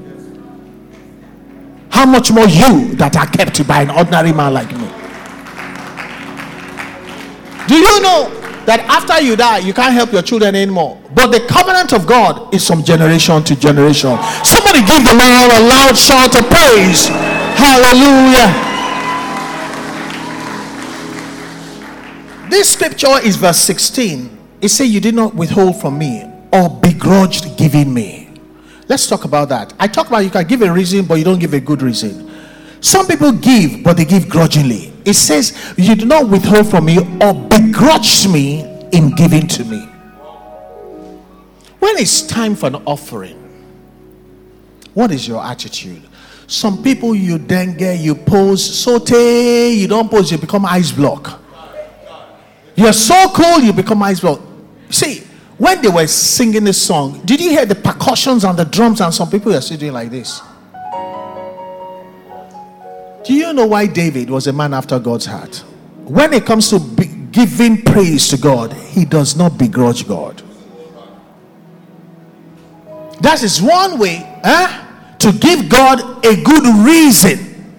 How 1.90 2.04
much 2.04 2.30
more 2.32 2.46
you 2.46 2.94
that 2.96 3.16
are 3.16 3.26
kept 3.26 3.66
by 3.66 3.82
an 3.82 3.90
ordinary 3.90 4.32
man 4.32 4.54
like 4.54 4.70
me? 4.72 4.88
Do 7.68 7.74
you 7.74 8.02
know 8.02 8.35
that 8.66 8.80
after 8.90 9.22
you 9.22 9.36
die, 9.36 9.58
you 9.58 9.72
can't 9.72 9.94
help 9.94 10.12
your 10.12 10.22
children 10.22 10.54
anymore? 10.54 11.00
But 11.14 11.28
the 11.28 11.40
covenant 11.46 11.92
of 11.92 12.06
God 12.06 12.52
is 12.52 12.66
from 12.66 12.82
generation 12.82 13.42
to 13.44 13.56
generation. 13.56 14.18
Somebody 14.44 14.80
give 14.84 15.02
the 15.06 15.14
Lord 15.14 15.50
a 15.54 15.62
loud 15.66 15.96
shout 15.96 16.34
of 16.34 16.44
praise. 16.50 17.08
Hallelujah. 17.56 18.50
This 22.50 22.72
scripture 22.72 23.18
is 23.22 23.36
verse 23.36 23.58
16. 23.58 24.38
It 24.60 24.68
says, 24.68 24.88
You 24.88 25.00
did 25.00 25.14
not 25.14 25.34
withhold 25.34 25.80
from 25.80 25.98
me 25.98 26.24
or 26.52 26.68
begrudged 26.68 27.56
giving 27.56 27.92
me. 27.92 28.34
Let's 28.88 29.06
talk 29.06 29.24
about 29.24 29.48
that. 29.48 29.74
I 29.78 29.88
talk 29.88 30.06
about 30.08 30.18
you 30.18 30.30
can 30.30 30.46
give 30.46 30.62
a 30.62 30.72
reason, 30.72 31.06
but 31.06 31.14
you 31.14 31.24
don't 31.24 31.38
give 31.40 31.54
a 31.54 31.60
good 31.60 31.82
reason. 31.82 32.30
Some 32.80 33.06
people 33.06 33.32
give, 33.32 33.82
but 33.82 33.96
they 33.96 34.04
give 34.04 34.28
grudgingly. 34.28 34.92
It 35.06 35.14
says, 35.14 35.74
You 35.78 35.94
do 35.94 36.04
not 36.04 36.28
withhold 36.28 36.68
from 36.68 36.86
me 36.86 36.98
or 36.98 37.32
begrudge 37.32 38.26
me 38.28 38.62
in 38.92 39.14
giving 39.14 39.46
to 39.46 39.64
me. 39.64 39.88
When 41.78 41.96
it's 41.96 42.22
time 42.22 42.56
for 42.56 42.66
an 42.66 42.74
offering, 42.84 43.36
what 44.94 45.12
is 45.12 45.28
your 45.28 45.42
attitude? 45.42 46.02
Some 46.48 46.82
people 46.82 47.14
you 47.14 47.38
dengue, 47.38 48.00
you 48.00 48.14
pose, 48.16 48.62
saute, 48.64 49.70
you 49.70 49.86
don't 49.86 50.10
pose, 50.10 50.32
you 50.32 50.38
become 50.38 50.66
ice 50.66 50.90
block. 50.90 51.40
You're 52.74 52.92
so 52.92 53.28
cool, 53.28 53.60
you 53.60 53.72
become 53.72 54.02
ice 54.02 54.20
block. 54.20 54.40
See, 54.90 55.22
when 55.56 55.80
they 55.82 55.88
were 55.88 56.06
singing 56.06 56.64
this 56.64 56.80
song, 56.80 57.20
did 57.24 57.40
you 57.40 57.50
hear 57.50 57.64
the 57.64 57.74
percussions 57.74 58.44
and 58.44 58.58
the 58.58 58.64
drums? 58.64 59.00
And 59.00 59.14
some 59.14 59.30
people 59.30 59.54
are 59.54 59.60
sitting 59.60 59.92
like 59.92 60.10
this. 60.10 60.42
Do 63.26 63.34
you 63.34 63.52
know 63.52 63.66
why 63.66 63.86
David 63.86 64.30
was 64.30 64.46
a 64.46 64.52
man 64.52 64.72
after 64.72 65.00
God's 65.00 65.26
heart? 65.26 65.56
When 66.04 66.32
it 66.32 66.46
comes 66.46 66.70
to 66.70 66.78
giving 67.32 67.82
praise 67.82 68.28
to 68.28 68.36
God, 68.36 68.72
he 68.72 69.04
does 69.04 69.34
not 69.34 69.58
begrudge 69.58 70.06
God. 70.06 70.42
That 73.20 73.42
is 73.42 73.60
one 73.60 73.98
way 73.98 74.22
eh, 74.44 75.14
to 75.18 75.32
give 75.32 75.68
God 75.68 76.24
a 76.24 76.40
good 76.40 76.86
reason 76.86 77.74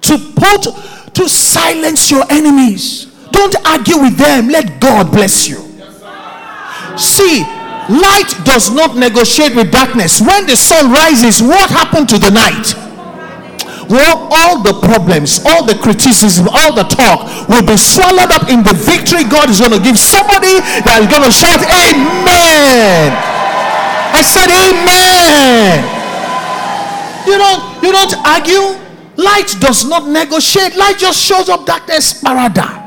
to 0.00 0.18
put 0.34 1.14
to 1.14 1.28
silence 1.28 2.10
your 2.10 2.24
enemies. 2.28 3.06
Don't 3.30 3.54
argue 3.64 4.00
with 4.02 4.16
them. 4.16 4.48
Let 4.48 4.80
God 4.80 5.12
bless 5.12 5.46
you. 5.48 5.58
See, 6.98 7.42
light 7.88 8.32
does 8.42 8.74
not 8.74 8.96
negotiate 8.96 9.54
with 9.54 9.70
darkness. 9.70 10.20
When 10.20 10.46
the 10.46 10.56
sun 10.56 10.90
rises, 10.90 11.40
what 11.40 11.70
happened 11.70 12.08
to 12.08 12.18
the 12.18 12.30
night? 12.30 12.89
Well, 13.90 14.30
all 14.30 14.62
the 14.62 14.78
problems, 14.86 15.42
all 15.44 15.66
the 15.66 15.74
criticism, 15.74 16.46
all 16.46 16.72
the 16.72 16.84
talk 16.84 17.26
will 17.48 17.66
be 17.66 17.76
swallowed 17.76 18.30
up 18.30 18.46
in 18.46 18.62
the 18.62 18.70
victory 18.72 19.26
God 19.26 19.50
is 19.50 19.58
going 19.58 19.74
to 19.74 19.82
give 19.82 19.98
somebody 19.98 20.62
that 20.86 21.02
is 21.02 21.10
going 21.10 21.26
to 21.26 21.34
shout, 21.34 21.58
Amen. 21.58 23.10
I 24.14 24.22
said, 24.22 24.46
Amen. 24.46 25.82
You 27.26 27.34
don't, 27.34 27.82
you 27.82 27.90
don't 27.90 28.14
argue. 28.22 28.78
Light 29.16 29.56
does 29.58 29.84
not 29.84 30.06
negotiate. 30.08 30.76
Light 30.76 30.96
just 30.96 31.20
shows 31.20 31.48
up 31.48 31.66
darkness, 31.66 32.22
parada. 32.22 32.78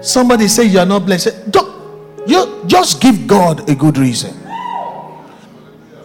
Somebody 0.00 0.46
say 0.46 0.64
you 0.66 0.78
are 0.78 0.86
not 0.86 1.06
blessed. 1.06 1.50
Don't, 1.50 1.74
you 2.28 2.62
just 2.66 3.02
give 3.02 3.26
God 3.26 3.68
a 3.68 3.74
good 3.74 3.98
reason. 3.98 4.43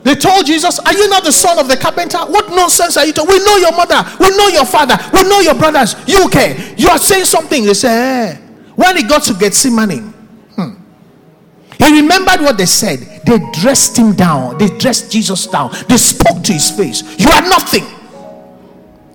They 0.03 0.15
told 0.15 0.45
Jesus, 0.45 0.79
Are 0.79 0.93
you 0.93 1.09
not 1.09 1.23
the 1.23 1.31
son 1.31 1.59
of 1.59 1.67
the 1.67 1.77
carpenter? 1.77 2.19
What 2.19 2.49
nonsense 2.49 2.97
are 2.97 3.05
you 3.05 3.13
talking? 3.13 3.31
We 3.31 3.43
know 3.43 3.57
your 3.57 3.71
mother, 3.71 4.03
we 4.19 4.29
know 4.35 4.47
your 4.47 4.65
father, 4.65 4.97
we 5.13 5.23
know 5.23 5.39
your 5.41 5.55
brothers. 5.55 5.95
You 6.07 6.25
okay? 6.25 6.73
You 6.77 6.89
are 6.89 6.97
saying 6.97 7.25
something. 7.25 7.65
They 7.65 7.73
say, 7.73 7.89
eh. 7.89 8.35
When 8.75 8.95
he 8.95 9.03
got 9.03 9.23
to 9.23 9.33
Gethsemane, 9.33 10.13
hmm, 10.55 10.73
he 11.77 12.01
remembered 12.01 12.41
what 12.41 12.57
they 12.57 12.65
said. 12.65 12.99
They 13.25 13.39
dressed 13.51 13.97
him 13.97 14.13
down, 14.15 14.57
they 14.57 14.69
dressed 14.77 15.11
Jesus 15.11 15.47
down, 15.47 15.71
they 15.87 15.97
spoke 15.97 16.43
to 16.43 16.53
his 16.53 16.71
face. 16.71 17.03
You 17.19 17.29
are 17.29 17.41
nothing. 17.41 17.85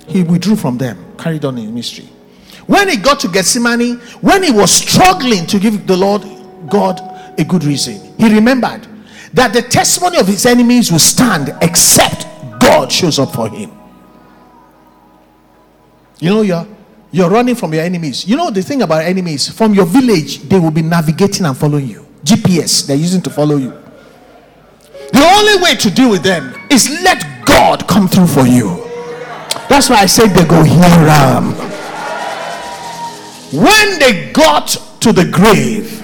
He 0.06 0.22
withdrew 0.22 0.56
from 0.56 0.76
them, 0.76 1.16
carried 1.16 1.44
on 1.46 1.56
in 1.56 1.74
mystery. 1.74 2.08
When 2.66 2.88
he 2.88 2.96
got 2.96 3.20
to 3.20 3.28
Gethsemane, 3.28 3.96
when 4.20 4.42
he 4.42 4.50
was 4.50 4.70
struggling 4.70 5.46
to 5.46 5.58
give 5.58 5.86
the 5.86 5.96
Lord 5.96 6.22
God 6.68 7.00
a 7.38 7.44
good 7.44 7.64
reason, 7.64 8.14
he 8.18 8.32
remembered 8.32 8.86
that 9.34 9.52
the 9.52 9.62
testimony 9.62 10.18
of 10.18 10.26
his 10.26 10.46
enemies 10.46 10.90
will 10.90 10.98
stand 10.98 11.54
except 11.60 12.26
God 12.60 12.90
shows 12.90 13.18
up 13.18 13.34
for 13.34 13.48
him. 13.48 13.70
You 16.20 16.30
know, 16.30 16.42
you're 16.42 16.66
you're 17.10 17.30
running 17.30 17.54
from 17.54 17.72
your 17.74 17.82
enemies. 17.82 18.26
You 18.26 18.36
know 18.36 18.50
the 18.50 18.62
thing 18.62 18.82
about 18.82 19.02
enemies, 19.04 19.48
from 19.48 19.74
your 19.74 19.86
village, 19.86 20.40
they 20.48 20.58
will 20.58 20.70
be 20.72 20.82
navigating 20.82 21.46
and 21.46 21.56
following 21.56 21.86
you. 21.86 22.06
GPS, 22.24 22.86
they're 22.86 22.96
using 22.96 23.22
to 23.22 23.30
follow 23.30 23.56
you. 23.56 23.70
The 25.12 25.22
only 25.22 25.62
way 25.62 25.76
to 25.76 25.90
deal 25.90 26.10
with 26.10 26.22
them 26.24 26.54
is 26.70 26.90
let 27.02 27.44
God 27.44 27.86
come 27.86 28.08
through 28.08 28.26
for 28.26 28.46
you. 28.46 28.82
That's 29.68 29.88
why 29.90 29.96
I 29.96 30.06
said 30.06 30.28
they 30.30 30.44
go 30.44 30.62
here. 30.64 30.80
When 33.52 33.98
they 34.00 34.32
got 34.32 34.68
to 35.00 35.12
the 35.12 35.24
grave, 35.24 36.03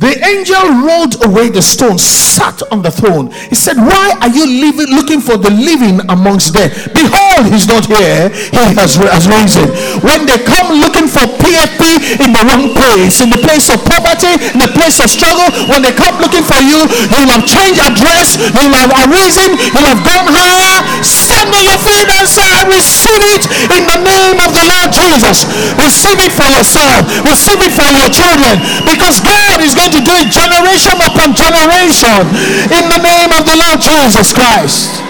the 0.00 0.16
angel 0.16 0.80
rolled 0.80 1.20
away 1.28 1.52
the 1.52 1.60
stone, 1.60 2.00
sat 2.00 2.64
on 2.72 2.80
the 2.80 2.88
throne. 2.88 3.28
He 3.52 3.54
said, 3.54 3.76
Why 3.76 4.16
are 4.24 4.32
you 4.32 4.48
living, 4.48 4.88
looking 4.96 5.20
for 5.20 5.36
the 5.36 5.52
living 5.52 6.00
amongst 6.08 6.56
them? 6.56 6.72
Behold, 6.96 7.52
he's 7.52 7.68
not 7.68 7.84
here. 7.84 8.32
He 8.32 8.64
has, 8.80 8.96
has 8.96 9.28
risen. 9.28 9.68
When 10.00 10.24
they 10.24 10.40
come 10.40 10.72
looking 10.80 11.04
for 11.04 11.28
PFP 11.44 12.16
in 12.16 12.32
the 12.32 12.40
wrong 12.48 12.72
place, 12.72 13.20
in 13.20 13.28
the 13.28 13.44
place 13.44 13.68
of 13.68 13.84
poverty, 13.84 14.40
in 14.56 14.64
the 14.64 14.72
place 14.72 15.04
of 15.04 15.12
struggle, 15.12 15.52
when 15.68 15.84
they 15.84 15.92
come 15.92 16.16
looking 16.16 16.48
for 16.48 16.56
you, 16.64 16.80
you'll 17.12 17.28
have 17.36 17.44
changed 17.44 17.84
address, 17.84 18.40
you'll 18.56 18.72
have 18.72 18.88
arisen, 19.04 19.52
you'll 19.52 19.84
have 19.84 20.00
gone 20.00 20.32
higher. 20.32 20.80
Stand 21.04 21.52
on 21.52 21.60
your 21.60 21.76
feet 21.76 22.08
and 22.08 22.24
say, 22.24 22.48
I 22.48 22.64
receive 22.72 23.20
it 23.36 23.44
in 23.76 23.84
the 23.84 24.00
name 24.00 24.40
of 24.40 24.48
the 24.56 24.64
Lord 24.64 24.96
Jesus. 24.96 25.44
Receive 25.76 26.24
it 26.24 26.32
for 26.32 26.48
yourself, 26.48 27.04
receive 27.20 27.60
it 27.60 27.72
for 27.76 27.88
your 27.92 28.08
children, 28.08 28.56
because 28.88 29.20
God 29.20 29.60
is 29.60 29.76
going 29.76 29.89
to 29.92 30.00
do 30.00 30.14
it 30.16 30.30
generation 30.30 30.96
upon 31.02 31.34
generation 31.34 32.22
in 32.70 32.84
the 32.88 33.00
name 33.02 33.30
of 33.34 33.42
the 33.46 33.56
Lord 33.58 33.78
Jesus 33.80 34.32
Christ. 34.32 35.02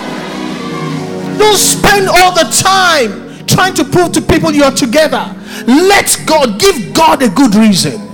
Don't 1.39 1.57
spend 1.57 2.09
all 2.09 2.33
the 2.35 2.49
time 2.53 3.47
trying 3.47 3.75
to 3.75 3.85
prove 3.85 4.13
to 4.13 4.21
people 4.21 4.53
you're 4.53 4.71
together. 4.71 5.35
Let 5.67 6.17
God 6.27 6.61
give 6.61 6.95
God 6.95 7.23
a 7.23 7.29
good 7.29 7.55
reason. 7.55 8.11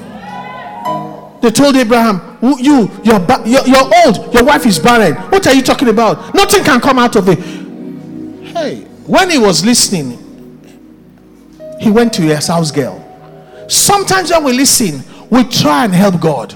They 1.41 1.51
told 1.51 1.77
Abraham, 1.77 2.39
You, 2.43 2.91
you're, 3.05 3.21
you're 3.47 3.91
old, 4.05 4.35
your 4.35 4.45
wife 4.45 4.67
is 4.67 4.79
barren. 4.79 5.15
What 5.31 5.47
are 5.47 5.55
you 5.55 5.63
talking 5.63 5.89
about? 5.89 6.35
Nothing 6.35 6.65
can 6.65 6.81
come 6.81 6.99
out 6.99 7.17
of 7.17 7.29
it. 7.29 7.39
Hey, 7.39 8.81
when 9.07 9.31
he 9.31 9.39
was 9.39 9.65
listening, 9.65 10.23
he 11.81 11.91
went 11.91 12.13
to 12.15 12.23
his 12.23 12.47
house 12.47 12.71
girl. 12.71 13.03
Sometimes 13.69 14.31
when 14.31 14.45
we 14.45 14.53
listen, 14.55 15.03
we 15.31 15.45
try 15.45 15.85
and 15.85 15.95
help 15.95 16.21
God. 16.21 16.53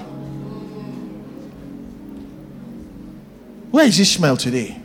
Where 3.71 3.85
is 3.85 3.99
Ishmael 3.99 4.37
today? 4.37 4.79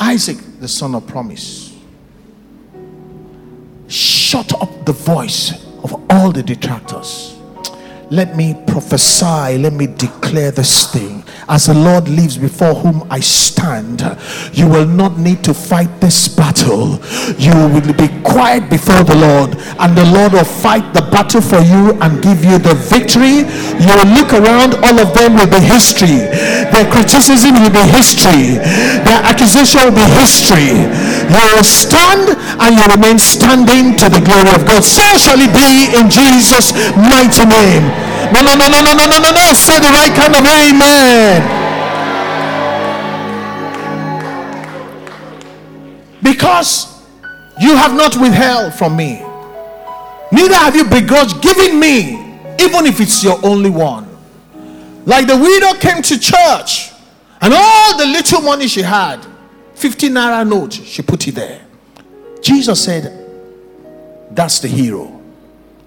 Isaac, 0.00 0.38
the 0.60 0.68
son 0.68 0.94
of 0.94 1.06
promise. 1.06 1.76
Shut 3.88 4.52
up 4.60 4.84
the 4.84 4.92
voice 4.92 5.64
of 5.84 5.94
all 6.10 6.32
the 6.32 6.42
detractors. 6.42 7.38
Let 8.10 8.36
me 8.36 8.54
prophesy, 8.66 9.58
let 9.58 9.72
me 9.72 9.86
declare 9.86 10.50
this 10.50 10.92
thing 10.92 11.21
as 11.52 11.66
the 11.66 11.74
Lord 11.76 12.08
lives 12.08 12.38
before 12.38 12.72
whom 12.72 13.04
I 13.12 13.20
stand, 13.20 14.00
you 14.56 14.64
will 14.66 14.88
not 14.88 15.18
need 15.18 15.44
to 15.44 15.52
fight 15.52 16.00
this 16.00 16.24
battle. 16.26 16.96
You 17.36 17.52
will 17.68 17.92
be 17.92 18.08
quiet 18.24 18.72
before 18.72 19.04
the 19.04 19.12
Lord, 19.20 19.60
and 19.76 19.92
the 19.92 20.08
Lord 20.16 20.32
will 20.32 20.48
fight 20.48 20.96
the 20.96 21.04
battle 21.12 21.44
for 21.44 21.60
you 21.60 21.92
and 22.00 22.24
give 22.24 22.40
you 22.40 22.56
the 22.56 22.72
victory. 22.88 23.44
You 23.84 23.92
will 23.92 24.16
look 24.16 24.32
around, 24.32 24.80
all 24.80 24.96
of 24.96 25.12
them 25.12 25.36
will 25.36 25.52
be 25.52 25.60
history. 25.60 26.24
Their 26.72 26.88
criticism 26.88 27.60
will 27.60 27.68
be 27.68 27.84
history. 27.84 28.56
Their 29.04 29.20
accusation 29.20 29.84
will 29.84 29.98
be 30.00 30.08
history. 30.16 30.72
You 30.72 31.42
will 31.52 31.68
stand 31.68 32.32
and 32.64 32.80
you 32.80 32.84
remain 32.96 33.20
standing 33.20 34.00
to 34.00 34.08
the 34.08 34.24
glory 34.24 34.56
of 34.56 34.64
God. 34.64 34.80
So 34.80 35.04
shall 35.20 35.36
it 35.36 35.52
be 35.52 35.92
in 36.00 36.08
Jesus' 36.08 36.72
mighty 36.96 37.44
name. 37.44 38.11
No, 38.32 38.40
no, 38.40 38.54
no, 38.54 38.66
no, 38.68 38.80
no, 38.80 38.92
no, 38.94 39.04
no, 39.06 39.18
no, 39.18 39.30
no. 39.30 39.52
Say 39.54 39.78
the 39.78 39.92
right 39.92 40.12
kind 40.14 40.34
of 40.34 40.44
amen. 40.46 41.62
Because 46.22 47.02
you 47.60 47.76
have 47.76 47.94
not 47.94 48.16
withheld 48.16 48.74
from 48.74 48.96
me, 48.96 49.20
neither 50.30 50.54
have 50.54 50.74
you 50.74 50.84
begrudged 50.84 51.42
giving 51.42 51.78
me, 51.78 52.14
even 52.60 52.86
if 52.86 53.00
it's 53.00 53.22
your 53.22 53.38
only 53.44 53.70
one. 53.70 54.08
Like 55.04 55.26
the 55.26 55.36
widow 55.36 55.74
came 55.78 56.00
to 56.02 56.18
church 56.18 56.92
and 57.40 57.52
all 57.52 57.98
the 57.98 58.06
little 58.06 58.40
money 58.40 58.68
she 58.68 58.82
had, 58.82 59.26
50 59.74 60.08
naira 60.10 60.48
note, 60.48 60.72
she 60.74 61.02
put 61.02 61.26
it 61.26 61.34
there. 61.34 61.66
Jesus 62.40 62.84
said, 62.84 63.18
That's 64.30 64.60
the 64.60 64.68
hero. 64.68 65.21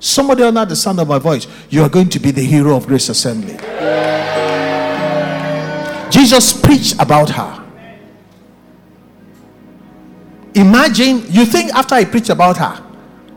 Somebody 0.06 0.44
under 0.44 0.64
the 0.66 0.76
sound 0.76 1.00
of 1.00 1.08
my 1.08 1.18
voice, 1.18 1.48
you 1.72 1.82
are 1.82 1.90
going 1.90 2.10
to 2.10 2.20
be 2.20 2.30
the 2.30 2.44
hero 2.44 2.78
of 2.78 2.86
Grace 2.86 3.10
Assembly. 3.10 3.58
Jesus 6.12 6.54
preached 6.62 6.94
about 7.02 7.32
her. 7.32 7.66
Imagine, 10.54 11.24
you 11.32 11.44
think 11.44 11.74
after 11.74 11.98
he 11.98 12.06
preached 12.06 12.30
about 12.30 12.58
her, 12.58 12.86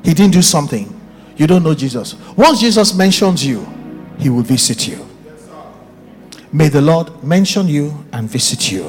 he 0.04 0.12
didn't 0.12 0.34
do 0.34 0.42
something. 0.42 0.94
You 1.38 1.46
don't 1.46 1.62
know 1.62 1.74
Jesus. 1.74 2.14
Once 2.36 2.60
Jesus 2.60 2.94
mentions 2.94 3.46
you, 3.46 3.66
he 4.18 4.28
will 4.28 4.42
visit 4.42 4.86
you. 4.86 5.08
May 6.52 6.68
the 6.68 6.82
Lord 6.82 7.24
mention 7.24 7.66
you 7.66 8.04
and 8.12 8.28
visit 8.28 8.70
you. 8.70 8.84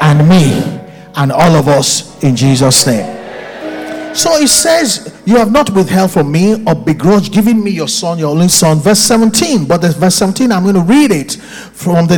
And 0.00 0.26
me 0.26 0.62
and 1.14 1.30
all 1.30 1.56
of 1.56 1.68
us 1.68 2.24
in 2.24 2.34
Jesus' 2.34 2.86
name. 2.86 3.17
So 4.14 4.34
it 4.36 4.48
says, 4.48 5.20
You 5.26 5.36
have 5.36 5.52
not 5.52 5.70
withheld 5.70 6.10
from 6.10 6.32
me 6.32 6.64
or 6.64 6.74
begrudged 6.74 7.32
giving 7.32 7.62
me 7.62 7.70
your 7.70 7.88
son, 7.88 8.18
your 8.18 8.30
only 8.30 8.48
son. 8.48 8.78
Verse 8.78 8.98
17. 8.98 9.66
But 9.66 9.78
the 9.78 9.90
verse 9.90 10.16
17, 10.16 10.50
I'm 10.50 10.62
going 10.62 10.74
to 10.74 10.80
read 10.80 11.10
it 11.12 11.34
from 11.34 12.06
the, 12.06 12.16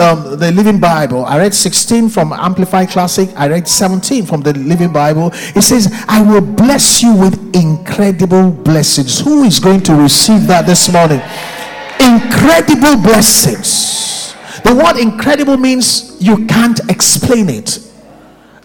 um, 0.00 0.38
the 0.38 0.52
Living 0.52 0.78
Bible. 0.78 1.24
I 1.24 1.38
read 1.38 1.54
16 1.54 2.08
from 2.08 2.32
Amplified 2.32 2.90
Classic. 2.90 3.28
I 3.36 3.48
read 3.48 3.66
17 3.68 4.26
from 4.26 4.42
the 4.42 4.52
Living 4.54 4.92
Bible. 4.92 5.30
It 5.32 5.62
says, 5.62 5.92
I 6.08 6.22
will 6.22 6.42
bless 6.42 7.02
you 7.02 7.16
with 7.16 7.54
incredible 7.54 8.50
blessings. 8.50 9.20
Who 9.20 9.44
is 9.44 9.60
going 9.60 9.82
to 9.84 9.94
receive 9.94 10.46
that 10.48 10.66
this 10.66 10.92
morning? 10.92 11.22
Incredible 12.00 13.02
blessings. 13.02 14.34
The 14.64 14.74
word 14.74 14.98
incredible 14.98 15.56
means 15.56 16.16
you 16.20 16.46
can't 16.46 16.80
explain 16.90 17.48
it 17.48 17.78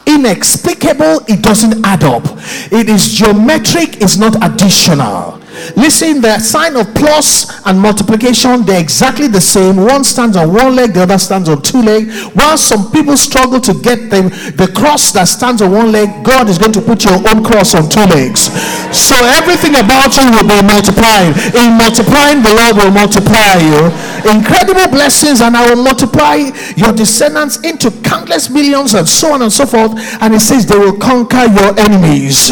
inexplicable, 0.10 1.24
it 1.28 1.42
doesn't 1.42 1.86
add 1.86 2.04
up. 2.04 2.24
It 2.72 2.90
is 2.90 3.10
geometric, 3.10 4.02
it's 4.02 4.18
not 4.18 4.36
additional. 4.44 5.39
Listen, 5.76 6.22
the 6.22 6.40
sign 6.40 6.76
of 6.76 6.94
plus 6.96 7.66
and 7.66 7.80
multiplication, 7.80 8.66
they're 8.66 8.80
exactly 8.80 9.28
the 9.28 9.42
same. 9.42 9.78
One 9.78 10.04
stands 10.04 10.38
on 10.38 10.54
one 10.54 10.76
leg, 10.76 10.94
the 10.94 11.04
other 11.04 11.18
stands 11.18 11.50
on 11.50 11.62
two 11.62 11.82
legs. 11.82 12.26
While 12.34 12.58
some 12.58 12.92
people 12.92 13.18
struggle 13.18 13.60
to 13.62 13.74
get 13.74 14.10
them, 14.10 14.30
the 14.56 14.72
cross 14.76 15.12
that 15.14 15.26
stands 15.26 15.62
on 15.62 15.72
one 15.72 15.92
leg, 15.92 16.24
God 16.24 16.50
is 16.50 16.58
going 16.58 16.74
to 16.74 16.82
put 16.82 17.06
your 17.06 17.16
own 17.16 17.44
cross 17.44 17.76
on 17.76 17.90
two 17.90 18.06
legs. 18.12 18.50
So 18.96 19.16
everything 19.38 19.76
about 19.76 20.16
you 20.18 20.28
will 20.32 20.48
be 20.48 20.62
multiplied. 20.66 21.36
In 21.54 21.78
multiplying, 21.78 22.42
the 22.42 22.54
Lord 22.56 22.76
will 22.78 22.92
multiply 22.92 23.60
you. 23.60 23.92
Incredible 24.30 24.88
blessings, 24.90 25.42
and 25.42 25.56
I 25.56 25.70
will 25.70 25.84
multiply 25.84 26.50
your 26.76 26.94
descendants 26.94 27.58
into 27.62 27.92
countless 28.02 28.50
millions, 28.50 28.94
and 28.94 29.08
so 29.08 29.34
on 29.34 29.42
and 29.42 29.52
so 29.52 29.66
forth. 29.66 29.94
And 30.22 30.34
it 30.34 30.42
says 30.42 30.66
they 30.66 30.78
will 30.78 30.98
conquer 30.98 31.46
your 31.46 31.78
enemies. 31.80 32.52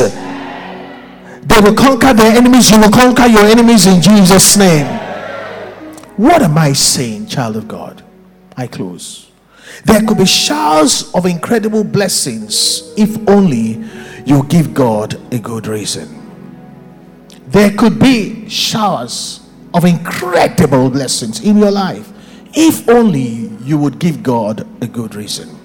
They 1.47 1.61
will 1.61 1.73
conquer 1.73 2.13
their 2.13 2.35
enemies. 2.35 2.69
You 2.69 2.79
will 2.79 2.91
conquer 2.91 3.25
your 3.25 3.45
enemies 3.45 3.87
in 3.87 4.01
Jesus' 4.01 4.57
name. 4.57 4.85
What 6.17 6.41
am 6.41 6.57
I 6.57 6.73
saying, 6.73 7.27
child 7.27 7.55
of 7.55 7.67
God? 7.67 8.03
I 8.57 8.67
close. 8.67 9.31
There 9.85 10.01
could 10.05 10.17
be 10.17 10.25
showers 10.25 11.09
of 11.13 11.25
incredible 11.25 11.83
blessings 11.83 12.93
if 12.97 13.17
only 13.29 13.83
you 14.25 14.43
give 14.49 14.73
God 14.73 15.19
a 15.33 15.39
good 15.39 15.67
reason. 15.67 16.13
There 17.47 17.71
could 17.71 17.97
be 17.97 18.49
showers 18.49 19.39
of 19.73 19.85
incredible 19.85 20.89
blessings 20.89 21.39
in 21.39 21.57
your 21.57 21.71
life 21.71 22.11
if 22.53 22.89
only 22.89 23.51
you 23.63 23.77
would 23.77 23.99
give 23.99 24.21
God 24.21 24.67
a 24.81 24.87
good 24.87 25.15
reason. 25.15 25.56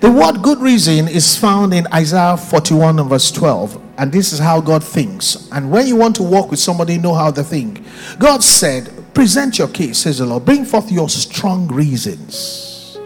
The 0.00 0.10
word 0.10 0.42
good 0.42 0.58
reason 0.58 1.08
is 1.08 1.36
found 1.36 1.72
in 1.72 1.86
Isaiah 1.92 2.36
41 2.36 2.98
and 2.98 3.08
verse 3.08 3.30
12. 3.30 3.80
And 3.98 4.12
this 4.12 4.32
is 4.32 4.38
how 4.38 4.60
God 4.60 4.82
thinks. 4.82 5.48
And 5.52 5.70
when 5.70 5.86
you 5.86 5.96
want 5.96 6.16
to 6.16 6.22
walk 6.22 6.50
with 6.50 6.58
somebody, 6.58 6.98
know 6.98 7.14
how 7.14 7.30
they 7.30 7.42
think. 7.42 7.82
God 8.18 8.42
said, 8.42 8.90
Present 9.14 9.58
your 9.58 9.68
case, 9.68 9.98
says 9.98 10.18
the 10.18 10.26
Lord. 10.26 10.44
Bring 10.44 10.64
forth 10.64 10.90
your 10.90 11.08
strong 11.08 11.68
reasons. 11.68 12.98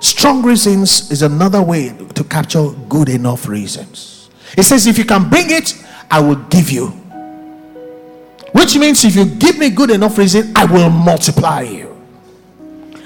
Strong 0.00 0.42
reasons 0.42 1.10
is 1.10 1.22
another 1.22 1.62
way 1.62 1.96
to 2.14 2.24
capture 2.24 2.70
good 2.88 3.08
enough 3.08 3.48
reasons. 3.48 4.28
It 4.56 4.64
says, 4.64 4.86
If 4.86 4.98
you 4.98 5.04
can 5.04 5.30
bring 5.30 5.50
it, 5.50 5.82
I 6.10 6.20
will 6.20 6.36
give 6.36 6.70
you. 6.70 6.88
Which 8.52 8.76
means 8.76 9.04
if 9.04 9.14
you 9.14 9.24
give 9.24 9.58
me 9.58 9.70
good 9.70 9.90
enough 9.90 10.18
reason, 10.18 10.52
I 10.56 10.64
will 10.66 10.90
multiply 10.90 11.62
you. 11.62 11.89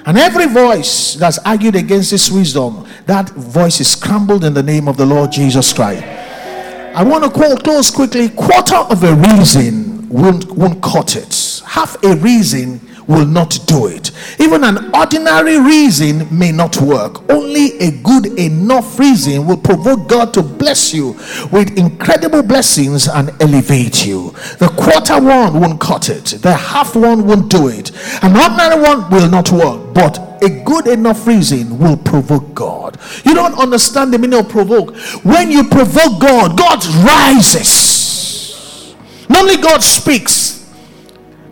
And 0.07 0.19
every 0.19 0.47
voice 0.47 1.15
that's 1.15 1.39
argued 1.39 1.77
against 1.77 2.11
this 2.11 2.31
wisdom, 2.31 2.87
that 3.07 3.31
voice 3.31 3.81
is 3.81 3.93
scrambled 3.93 4.45
in 4.45 4.53
the 4.53 4.63
name 4.63 4.87
of 4.87 4.99
the 4.99 5.07
Lord 5.07 5.33
Jesus 5.33 5.73
Christ. 5.73 6.05
I 6.05 7.03
want 7.03 7.25
to 7.25 7.31
call 7.31 7.57
close 7.57 7.91
quickly. 7.91 8.29
Quarter 8.29 8.77
of 8.77 9.03
a 9.03 9.15
reason 9.15 10.09
won't, 10.11 10.51
won't 10.53 10.83
cut 10.83 11.17
it. 11.17 11.63
Half 11.67 12.03
a 12.05 12.17
reason 12.17 12.81
will 13.07 13.27
not 13.27 13.59
do 13.67 13.87
it. 13.87 14.11
Even 14.39 14.65
an 14.65 14.95
ordinary 14.95 15.59
reason 15.59 16.27
may 16.37 16.53
not 16.53 16.81
work. 16.81 17.29
Only 17.31 17.79
a 17.79 17.91
good 18.03 18.27
enough 18.39 18.99
reason 18.99 19.47
will 19.47 19.57
provoke 19.57 20.09
God 20.09 20.33
to 20.35 20.43
bless 20.43 20.93
you 20.95 21.13
with 21.53 21.77
incredible 21.79 22.43
blessings 22.43 23.09
and 23.09 23.31
elevate 23.41 24.07
you. 24.07 24.31
The 24.59 24.69
quarter 24.77 25.21
one 25.21 25.61
won't 25.61 25.81
cut 25.81 26.09
it, 26.09 26.25
the 26.43 26.53
half 26.55 26.97
one 26.97 27.27
won't 27.27 27.51
do 27.51 27.69
it. 27.69 27.91
An 28.23 28.37
ordinary 28.37 28.81
one 28.83 29.11
will 29.11 29.29
not 29.29 29.51
work, 29.53 29.95
but 29.95 30.19
a 30.43 30.63
good 30.65 30.87
enough 30.87 31.27
reason 31.27 31.79
will 31.79 31.97
provoke 31.97 32.55
God. 32.55 32.99
You 33.25 33.35
don't 33.35 33.59
understand 33.59 34.13
the 34.13 34.19
meaning 34.19 34.39
of 34.41 34.49
provoke. 34.49 34.95
When 35.25 35.51
you 35.51 35.65
provoke 35.65 36.21
God, 36.21 36.57
God 36.59 36.85
rises. 37.05 37.95
Not 39.29 39.43
only 39.43 39.57
God 39.57 39.83
speaks, 39.83 40.44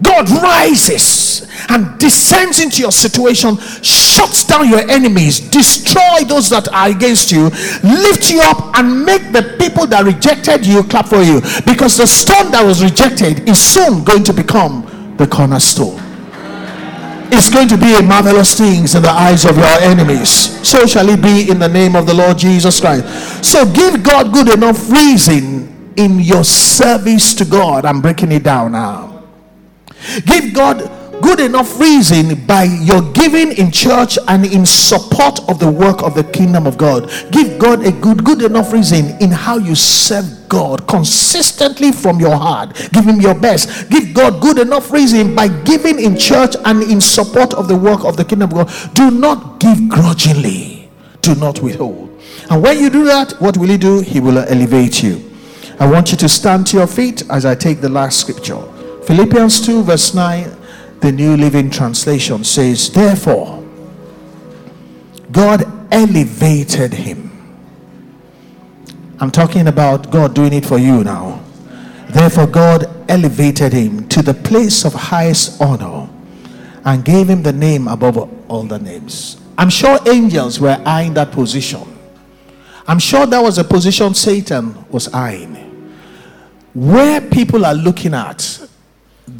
God 0.02 0.28
rises 0.30 1.46
and 1.68 1.98
descends 1.98 2.60
into 2.60 2.82
your 2.82 2.92
situation, 2.92 3.56
shuts 3.82 4.44
down 4.44 4.68
your 4.68 4.90
enemies, 4.90 5.40
destroy 5.40 6.24
those 6.26 6.50
that 6.50 6.68
are 6.72 6.88
against 6.88 7.30
you, 7.30 7.44
lift 7.82 8.30
you 8.30 8.40
up, 8.42 8.76
and 8.78 9.04
make 9.04 9.32
the 9.32 9.56
people 9.58 9.86
that 9.86 10.04
rejected 10.04 10.66
you 10.66 10.82
clap 10.84 11.06
for 11.06 11.22
you. 11.22 11.40
Because 11.64 11.96
the 11.96 12.06
stone 12.06 12.50
that 12.52 12.64
was 12.64 12.82
rejected 12.82 13.48
is 13.48 13.58
soon 13.58 14.04
going 14.04 14.24
to 14.24 14.32
become 14.32 15.14
the 15.16 15.26
cornerstone. 15.26 16.00
It's 17.34 17.48
going 17.48 17.68
to 17.68 17.78
be 17.78 17.94
a 17.94 18.02
marvelous 18.02 18.58
things 18.58 18.94
in 18.94 19.02
the 19.02 19.10
eyes 19.10 19.46
of 19.46 19.56
your 19.56 19.78
enemies. 19.80 20.28
So 20.68 20.86
shall 20.86 21.08
it 21.08 21.22
be 21.22 21.50
in 21.50 21.58
the 21.58 21.68
name 21.68 21.96
of 21.96 22.06
the 22.06 22.12
Lord 22.12 22.36
Jesus 22.36 22.78
Christ. 22.78 23.44
So 23.44 23.64
give 23.72 24.02
God 24.02 24.34
good 24.34 24.50
enough 24.50 24.90
reason 24.90 25.94
in 25.96 26.20
your 26.20 26.44
service 26.44 27.34
to 27.36 27.46
God. 27.46 27.86
I'm 27.86 28.02
breaking 28.02 28.32
it 28.32 28.42
down 28.42 28.72
now 28.72 29.11
Give 30.26 30.52
God 30.52 30.90
good 31.22 31.38
enough 31.38 31.78
reason 31.78 32.44
by 32.46 32.64
your 32.64 33.00
giving 33.12 33.52
in 33.52 33.70
church 33.70 34.18
and 34.26 34.44
in 34.44 34.66
support 34.66 35.38
of 35.48 35.60
the 35.60 35.70
work 35.70 36.02
of 36.02 36.14
the 36.14 36.24
kingdom 36.24 36.66
of 36.66 36.76
God. 36.76 37.10
Give 37.30 37.58
God 37.58 37.86
a 37.86 37.92
good, 37.92 38.24
good 38.24 38.42
enough 38.42 38.72
reason 38.72 39.16
in 39.22 39.30
how 39.30 39.56
you 39.58 39.74
serve 39.74 40.48
God 40.48 40.86
consistently 40.88 41.92
from 41.92 42.18
your 42.18 42.36
heart. 42.36 42.74
Give 42.92 43.04
Him 43.04 43.20
your 43.20 43.34
best. 43.34 43.88
Give 43.88 44.12
God 44.12 44.42
good 44.42 44.58
enough 44.58 44.90
reason 44.90 45.34
by 45.34 45.48
giving 45.62 46.00
in 46.00 46.18
church 46.18 46.56
and 46.64 46.82
in 46.82 47.00
support 47.00 47.54
of 47.54 47.68
the 47.68 47.76
work 47.76 48.04
of 48.04 48.16
the 48.16 48.24
kingdom 48.24 48.50
of 48.50 48.66
God. 48.66 48.94
Do 48.94 49.10
not 49.10 49.60
give 49.60 49.88
grudgingly, 49.88 50.90
do 51.20 51.34
not 51.36 51.60
withhold. 51.60 52.20
And 52.50 52.62
when 52.62 52.80
you 52.80 52.90
do 52.90 53.04
that, 53.04 53.32
what 53.40 53.56
will 53.56 53.68
He 53.68 53.78
do? 53.78 54.00
He 54.00 54.18
will 54.18 54.38
elevate 54.38 55.02
you. 55.02 55.30
I 55.78 55.86
want 55.86 56.10
you 56.10 56.18
to 56.18 56.28
stand 56.28 56.66
to 56.68 56.78
your 56.78 56.86
feet 56.86 57.22
as 57.30 57.46
I 57.46 57.54
take 57.54 57.80
the 57.80 57.88
last 57.88 58.20
scripture. 58.20 58.62
Philippians 59.06 59.60
2, 59.66 59.82
verse 59.82 60.14
9. 60.14 60.58
The 61.00 61.10
New 61.10 61.36
Living 61.36 61.68
Translation 61.68 62.44
says, 62.44 62.90
Therefore, 62.90 63.66
God 65.32 65.64
elevated 65.92 66.92
him. 66.92 67.30
I'm 69.18 69.30
talking 69.30 69.66
about 69.66 70.10
God 70.10 70.34
doing 70.34 70.52
it 70.52 70.64
for 70.64 70.78
you 70.78 71.02
now. 71.02 71.42
Therefore, 72.10 72.46
God 72.46 72.86
elevated 73.10 73.72
him 73.72 74.08
to 74.08 74.22
the 74.22 74.34
place 74.34 74.84
of 74.84 74.92
highest 74.92 75.60
honor 75.60 76.08
and 76.84 77.04
gave 77.04 77.28
him 77.28 77.42
the 77.42 77.52
name 77.52 77.88
above 77.88 78.16
all 78.48 78.62
the 78.62 78.78
names. 78.78 79.40
I'm 79.58 79.70
sure 79.70 79.98
angels 80.06 80.60
were 80.60 80.80
eyeing 80.84 81.14
that 81.14 81.32
position. 81.32 81.82
I'm 82.86 82.98
sure 82.98 83.26
that 83.26 83.40
was 83.40 83.58
a 83.58 83.64
position 83.64 84.14
Satan 84.14 84.84
was 84.90 85.12
eyeing. 85.14 85.54
Where 86.74 87.20
people 87.20 87.64
are 87.64 87.74
looking 87.74 88.14
at, 88.14 88.68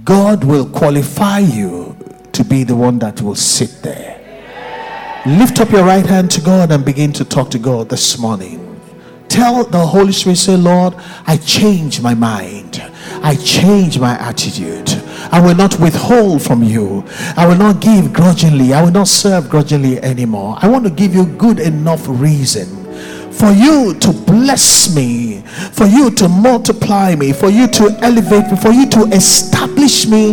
God 0.04 0.44
will 0.44 0.68
qualify 0.68 1.40
you 1.40 1.96
to 2.32 2.44
be 2.44 2.64
the 2.64 2.76
one 2.76 2.98
that 3.00 3.20
will 3.20 3.34
sit 3.34 3.82
there. 3.82 4.18
Lift 5.26 5.60
up 5.60 5.70
your 5.70 5.84
right 5.84 6.04
hand 6.06 6.30
to 6.32 6.40
God 6.40 6.72
and 6.72 6.84
begin 6.84 7.12
to 7.14 7.24
talk 7.24 7.50
to 7.50 7.58
God 7.58 7.88
this 7.88 8.18
morning. 8.18 8.68
Tell 9.28 9.64
the 9.64 9.86
Holy 9.86 10.12
Spirit, 10.12 10.36
say, 10.36 10.56
Lord, 10.56 10.94
I 11.26 11.36
change 11.38 12.00
my 12.00 12.14
mind. 12.14 12.82
I 13.22 13.36
change 13.36 13.98
my 13.98 14.18
attitude. 14.18 14.90
I 15.30 15.40
will 15.40 15.54
not 15.54 15.78
withhold 15.80 16.42
from 16.42 16.62
you. 16.62 17.04
I 17.36 17.46
will 17.46 17.56
not 17.56 17.80
give 17.80 18.12
grudgingly. 18.12 18.74
I 18.74 18.82
will 18.82 18.90
not 18.90 19.08
serve 19.08 19.48
grudgingly 19.48 19.98
anymore. 20.00 20.56
I 20.60 20.68
want 20.68 20.84
to 20.84 20.90
give 20.90 21.14
you 21.14 21.26
good 21.26 21.60
enough 21.60 22.04
reason 22.06 22.82
for 23.32 23.50
you 23.50 23.94
to 23.94 24.12
bless 24.12 24.94
me, 24.94 25.31
for 25.72 25.86
you 25.86 26.10
to 26.12 26.28
multiply 26.28 27.14
me, 27.14 27.32
for 27.32 27.50
you 27.50 27.66
to 27.68 27.96
elevate 28.02 28.50
me, 28.50 28.56
for 28.56 28.70
you 28.70 28.88
to 28.90 29.02
establish 29.14 30.06
me 30.06 30.32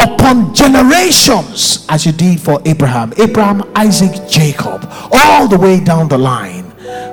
upon 0.00 0.54
generations 0.54 1.86
as 1.88 2.06
you 2.06 2.12
did 2.12 2.40
for 2.40 2.60
Abraham, 2.64 3.12
Abraham, 3.18 3.62
Isaac, 3.74 4.28
Jacob, 4.28 4.88
all 5.12 5.48
the 5.48 5.58
way 5.58 5.80
down 5.80 6.08
the 6.08 6.18
line. 6.18 6.70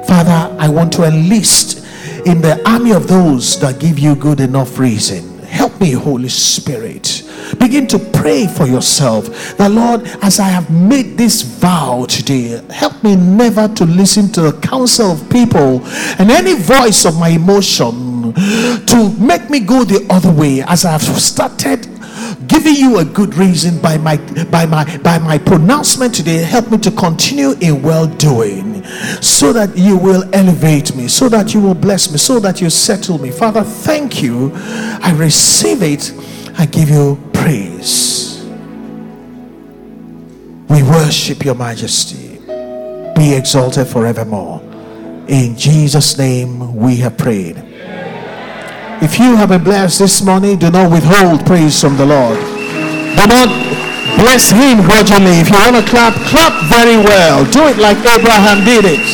Father, 0.07 0.55
I 0.59 0.69
want 0.69 0.93
to 0.93 1.03
enlist 1.03 1.85
in 2.25 2.41
the 2.41 2.61
army 2.67 2.91
of 2.91 3.07
those 3.07 3.59
that 3.59 3.79
give 3.79 3.99
you 3.99 4.15
good 4.15 4.39
enough 4.39 4.79
reason. 4.79 5.39
Help 5.39 5.79
me, 5.79 5.91
Holy 5.91 6.29
Spirit. 6.29 7.23
Begin 7.59 7.87
to 7.87 7.99
pray 7.99 8.47
for 8.47 8.67
yourself. 8.67 9.57
The 9.57 9.69
Lord, 9.69 10.01
as 10.21 10.39
I 10.39 10.49
have 10.49 10.69
made 10.69 11.17
this 11.17 11.41
vow 11.41 12.05
today, 12.07 12.61
help 12.69 13.03
me 13.03 13.15
never 13.15 13.67
to 13.69 13.85
listen 13.85 14.31
to 14.33 14.41
the 14.41 14.53
counsel 14.59 15.11
of 15.11 15.29
people 15.29 15.81
and 16.19 16.29
any 16.31 16.53
voice 16.53 17.05
of 17.05 17.17
my 17.19 17.29
emotion 17.29 18.33
to 18.33 19.15
make 19.19 19.49
me 19.49 19.59
go 19.59 19.83
the 19.83 20.05
other 20.09 20.31
way 20.31 20.61
as 20.63 20.85
I 20.85 20.91
have 20.91 21.01
started 21.01 21.87
giving 22.47 22.75
you 22.75 22.99
a 22.99 23.05
good 23.05 23.35
reason 23.35 23.79
by 23.81 23.97
my 23.97 24.17
by 24.45 24.65
my 24.65 24.97
by 24.99 25.17
my 25.19 25.37
pronouncement 25.37 26.13
today. 26.13 26.37
Help 26.37 26.71
me 26.71 26.77
to 26.79 26.91
continue 26.91 27.51
in 27.61 27.81
well 27.81 28.07
doing 28.07 28.83
so 29.21 29.53
that 29.53 29.75
you 29.77 29.97
will 29.97 30.23
elevate 30.33 30.95
me 30.95 31.07
so 31.07 31.29
that 31.29 31.53
you 31.53 31.61
will 31.61 31.75
bless 31.75 32.11
me 32.11 32.17
so 32.17 32.39
that 32.39 32.61
you 32.61 32.69
settle 32.69 33.17
me. 33.17 33.31
Father 33.31 33.63
thank 33.63 34.21
you. 34.21 34.51
I 34.55 35.13
receive 35.17 35.83
it. 35.83 36.13
I 36.59 36.65
give 36.65 36.89
you 36.89 37.15
praise 37.47 38.43
we 40.67 40.83
worship 40.83 41.45
your 41.45 41.55
majesty 41.55 42.39
be 43.15 43.33
exalted 43.33 43.87
forevermore 43.87 44.59
in 45.29 45.55
jesus 45.55 46.17
name 46.17 46.75
we 46.75 46.97
have 46.97 47.17
prayed 47.17 47.55
if 48.99 49.17
you 49.17 49.37
have 49.37 49.49
been 49.49 49.63
blessed 49.63 49.99
this 49.99 50.23
morning, 50.23 50.57
do 50.57 50.71
not 50.71 50.91
withhold 50.91 51.45
praise 51.45 51.79
from 51.79 51.97
the 51.97 52.05
Lord. 52.07 52.39
Do 53.13 53.27
not 53.29 53.47
bless 54.17 54.49
Him 54.49 54.81
grudgingly. 54.81 55.37
If 55.37 55.51
you 55.51 55.55
want 55.55 55.75
to 55.75 55.85
clap, 55.87 56.15
clap 56.25 56.51
very 56.65 56.97
well. 56.97 57.45
Do 57.51 57.67
it 57.67 57.77
like 57.77 57.97
Abraham 57.99 58.65
did 58.65 58.85
it. 58.85 59.05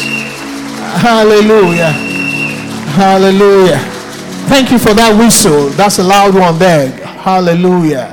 Hallelujah. 1.04 1.92
Hallelujah. 2.96 3.80
Thank 4.48 4.72
you 4.72 4.80
for 4.80 4.94
that 4.94 5.20
whistle. 5.20 5.68
That's 5.72 6.00
a 6.00 6.04
loud 6.04 6.34
one 6.34 6.58
there. 6.58 6.90
Hallelujah. 7.24 8.08